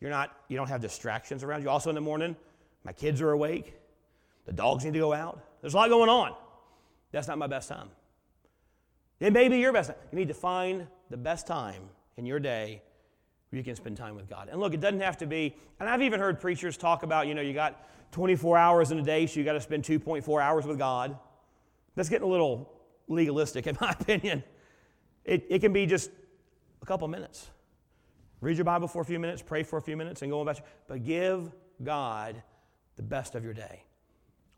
You're 0.00 0.10
not, 0.10 0.36
you 0.48 0.56
don't 0.56 0.66
have 0.66 0.80
distractions 0.80 1.44
around 1.44 1.62
you. 1.62 1.70
Also 1.70 1.88
in 1.88 1.94
the 1.94 2.00
morning, 2.00 2.34
my 2.82 2.92
kids 2.92 3.22
are 3.22 3.30
awake. 3.30 3.76
The 4.46 4.52
dogs 4.52 4.84
need 4.84 4.94
to 4.94 4.98
go 4.98 5.12
out. 5.12 5.40
There's 5.60 5.74
a 5.74 5.76
lot 5.76 5.88
going 5.88 6.10
on. 6.10 6.34
That's 7.12 7.28
not 7.28 7.38
my 7.38 7.46
best 7.46 7.68
time. 7.68 7.90
It 9.20 9.32
may 9.32 9.48
be 9.48 9.58
your 9.58 9.72
best 9.72 9.90
time. 9.90 9.98
You 10.10 10.18
need 10.18 10.26
to 10.26 10.34
find 10.34 10.88
the 11.10 11.16
best 11.16 11.46
time 11.46 11.82
in 12.16 12.26
your 12.26 12.40
day 12.40 12.82
where 13.52 13.58
you 13.58 13.64
can 13.64 13.76
spend 13.76 13.98
time 13.98 14.16
with 14.16 14.30
God. 14.30 14.48
And 14.50 14.58
look, 14.58 14.72
it 14.72 14.80
doesn't 14.80 15.00
have 15.00 15.18
to 15.18 15.26
be, 15.26 15.54
and 15.78 15.86
I've 15.86 16.00
even 16.00 16.18
heard 16.18 16.40
preachers 16.40 16.78
talk 16.78 17.02
about, 17.02 17.26
you 17.26 17.34
know, 17.34 17.42
you 17.42 17.52
got 17.52 17.86
24 18.12 18.56
hours 18.56 18.90
in 18.90 18.98
a 18.98 19.02
day, 19.02 19.26
so 19.26 19.38
you 19.38 19.44
got 19.44 19.52
to 19.52 19.60
spend 19.60 19.84
2.4 19.84 20.42
hours 20.42 20.64
with 20.64 20.78
God. 20.78 21.18
That's 21.94 22.08
getting 22.08 22.26
a 22.26 22.30
little 22.30 22.72
legalistic, 23.08 23.66
in 23.66 23.76
my 23.80 23.90
opinion. 23.90 24.42
It, 25.26 25.46
it 25.50 25.58
can 25.58 25.70
be 25.70 25.84
just 25.84 26.10
a 26.80 26.86
couple 26.86 27.06
minutes. 27.08 27.50
Read 28.40 28.56
your 28.56 28.64
Bible 28.64 28.88
for 28.88 29.02
a 29.02 29.04
few 29.04 29.18
minutes, 29.18 29.42
pray 29.42 29.62
for 29.62 29.76
a 29.76 29.82
few 29.82 29.98
minutes, 29.98 30.22
and 30.22 30.30
go 30.30 30.40
about 30.40 30.56
your, 30.56 30.66
But 30.88 31.04
give 31.04 31.52
God 31.84 32.42
the 32.96 33.02
best 33.02 33.34
of 33.34 33.44
your 33.44 33.54
day. 33.54 33.84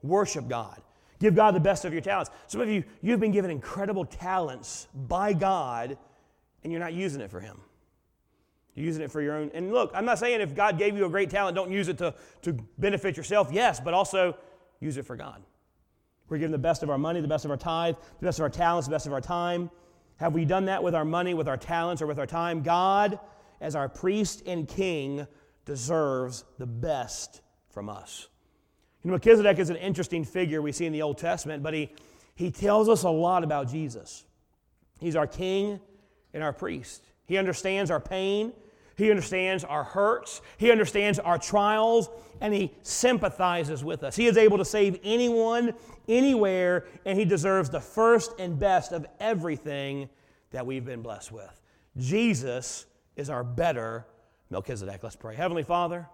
Worship 0.03 0.47
God. 0.47 0.81
Give 1.19 1.35
God 1.35 1.57
the 1.57 1.61
best 1.61 1.85
of 1.85 1.93
your 1.93 2.01
talents. 2.01 2.31
Some 2.47 2.61
of 2.61 2.69
you, 2.69 2.85
you've 3.03 3.21
been 3.21 3.33
given 3.33 3.51
incredible 3.51 4.05
talents 4.05 4.87
by 4.95 5.33
God, 5.33 5.99
and 6.63 6.73
you're 6.73 6.81
not 6.81 6.93
using 6.93 7.21
it 7.21 7.31
for 7.31 7.41
Him. 7.41 7.61
You're 8.75 8.87
using 8.87 9.03
it 9.03 9.11
for 9.11 9.21
your 9.21 9.37
own. 9.37 9.51
And 9.55 9.73
look, 9.73 9.93
I'm 9.95 10.05
not 10.05 10.19
saying 10.19 10.41
if 10.41 10.55
God 10.55 10.79
gave 10.79 10.97
you 10.97 11.05
a 11.07 11.09
great 11.09 11.31
talent, 11.31 11.55
don't 11.55 11.71
use 11.71 11.89
it 11.89 11.99
to, 11.99 12.15
to 12.43 12.53
benefit 12.79 13.17
yourself. 13.17 13.51
Yes, 13.53 13.81
but 13.81 13.95
also 13.95 14.37
use 14.81 14.97
it 14.97 15.07
for 15.07 15.17
God. 15.17 15.43
We're 16.29 16.39
given 16.39 16.53
the 16.53 16.59
best 16.59 16.83
of 16.83 16.91
our 16.91 16.99
money, 16.99 17.21
the 17.21 17.29
best 17.29 17.45
of 17.45 17.51
our 17.51 17.57
tithe, 17.57 17.97
the 18.19 18.27
best 18.27 18.39
of 18.39 18.43
our 18.43 18.51
talents, 18.51 18.89
the 18.89 18.93
best 18.93 19.07
of 19.07 19.13
our 19.13 19.21
time. 19.21 19.71
Have 20.17 20.35
we 20.35 20.45
done 20.45 20.65
that 20.67 20.83
with 20.83 20.95
our 20.95 21.05
money, 21.05 21.35
with 21.35 21.49
our 21.49 21.57
talents, 21.57 22.01
or 22.01 22.07
with 22.07 22.19
our 22.19 22.27
time? 22.27 22.63
God, 22.63 23.19
as 23.61 23.77
our 23.77 23.89
priest 23.89 24.43
and 24.47 24.67
king, 24.67 25.27
deserves 25.65 26.45
the 26.59 26.67
best 26.67 27.43
from 27.71 27.89
us. 27.89 28.29
You 29.03 29.11
know, 29.11 29.13
Melchizedek 29.13 29.59
is 29.59 29.71
an 29.71 29.77
interesting 29.77 30.25
figure 30.25 30.63
we 30.63 30.73
see 30.73 30.87
in 30.87 30.93
the 30.93 31.03
Old 31.03 31.19
Testament, 31.19 31.63
but 31.63 31.75
he, 31.75 31.93
he 32.35 32.51
tells 32.51 32.89
us 32.89 33.03
a 33.03 33.11
lot 33.11 33.45
about 33.45 33.69
Jesus. 33.69 34.25
He's 34.99 35.17
our 35.17 35.27
king 35.27 35.81
and 36.33 36.43
our 36.43 36.53
priest. 36.53 37.05
He 37.27 37.37
understands 37.37 37.91
our 37.91 38.01
pain, 38.01 38.53
he 38.97 39.11
understands 39.11 39.65
our 39.65 39.85
hurts, 39.85 40.41
he 40.57 40.71
understands 40.71 41.19
our 41.19 41.39
trials, 41.39 42.11
and 42.41 42.53
he 42.55 42.73
sympathizes 42.83 43.83
with 43.83 44.03
us. 44.05 44.17
He 44.17 44.27
is 44.27 44.37
able 44.37 44.59
to 44.59 44.65
save 44.65 44.99
anyone, 45.03 45.75
anywhere, 46.09 46.87
and 47.05 47.19
he 47.19 47.25
deserves 47.25 47.71
the 47.71 47.81
first 47.81 48.33
and 48.39 48.59
best 48.59 48.93
of 48.93 49.07
everything 49.21 50.09
that 50.51 50.67
we've 50.67 50.85
been 50.85 51.03
blessed 51.03 51.33
with. 51.33 51.61
Jesus 51.97 52.87
is 53.17 53.31
our 53.31 53.45
better 53.45 54.07
Melchizedek. 54.51 55.03
Let's 55.03 55.17
pray. 55.17 55.35
Heavenly 55.35 55.65
Father, 55.65 56.09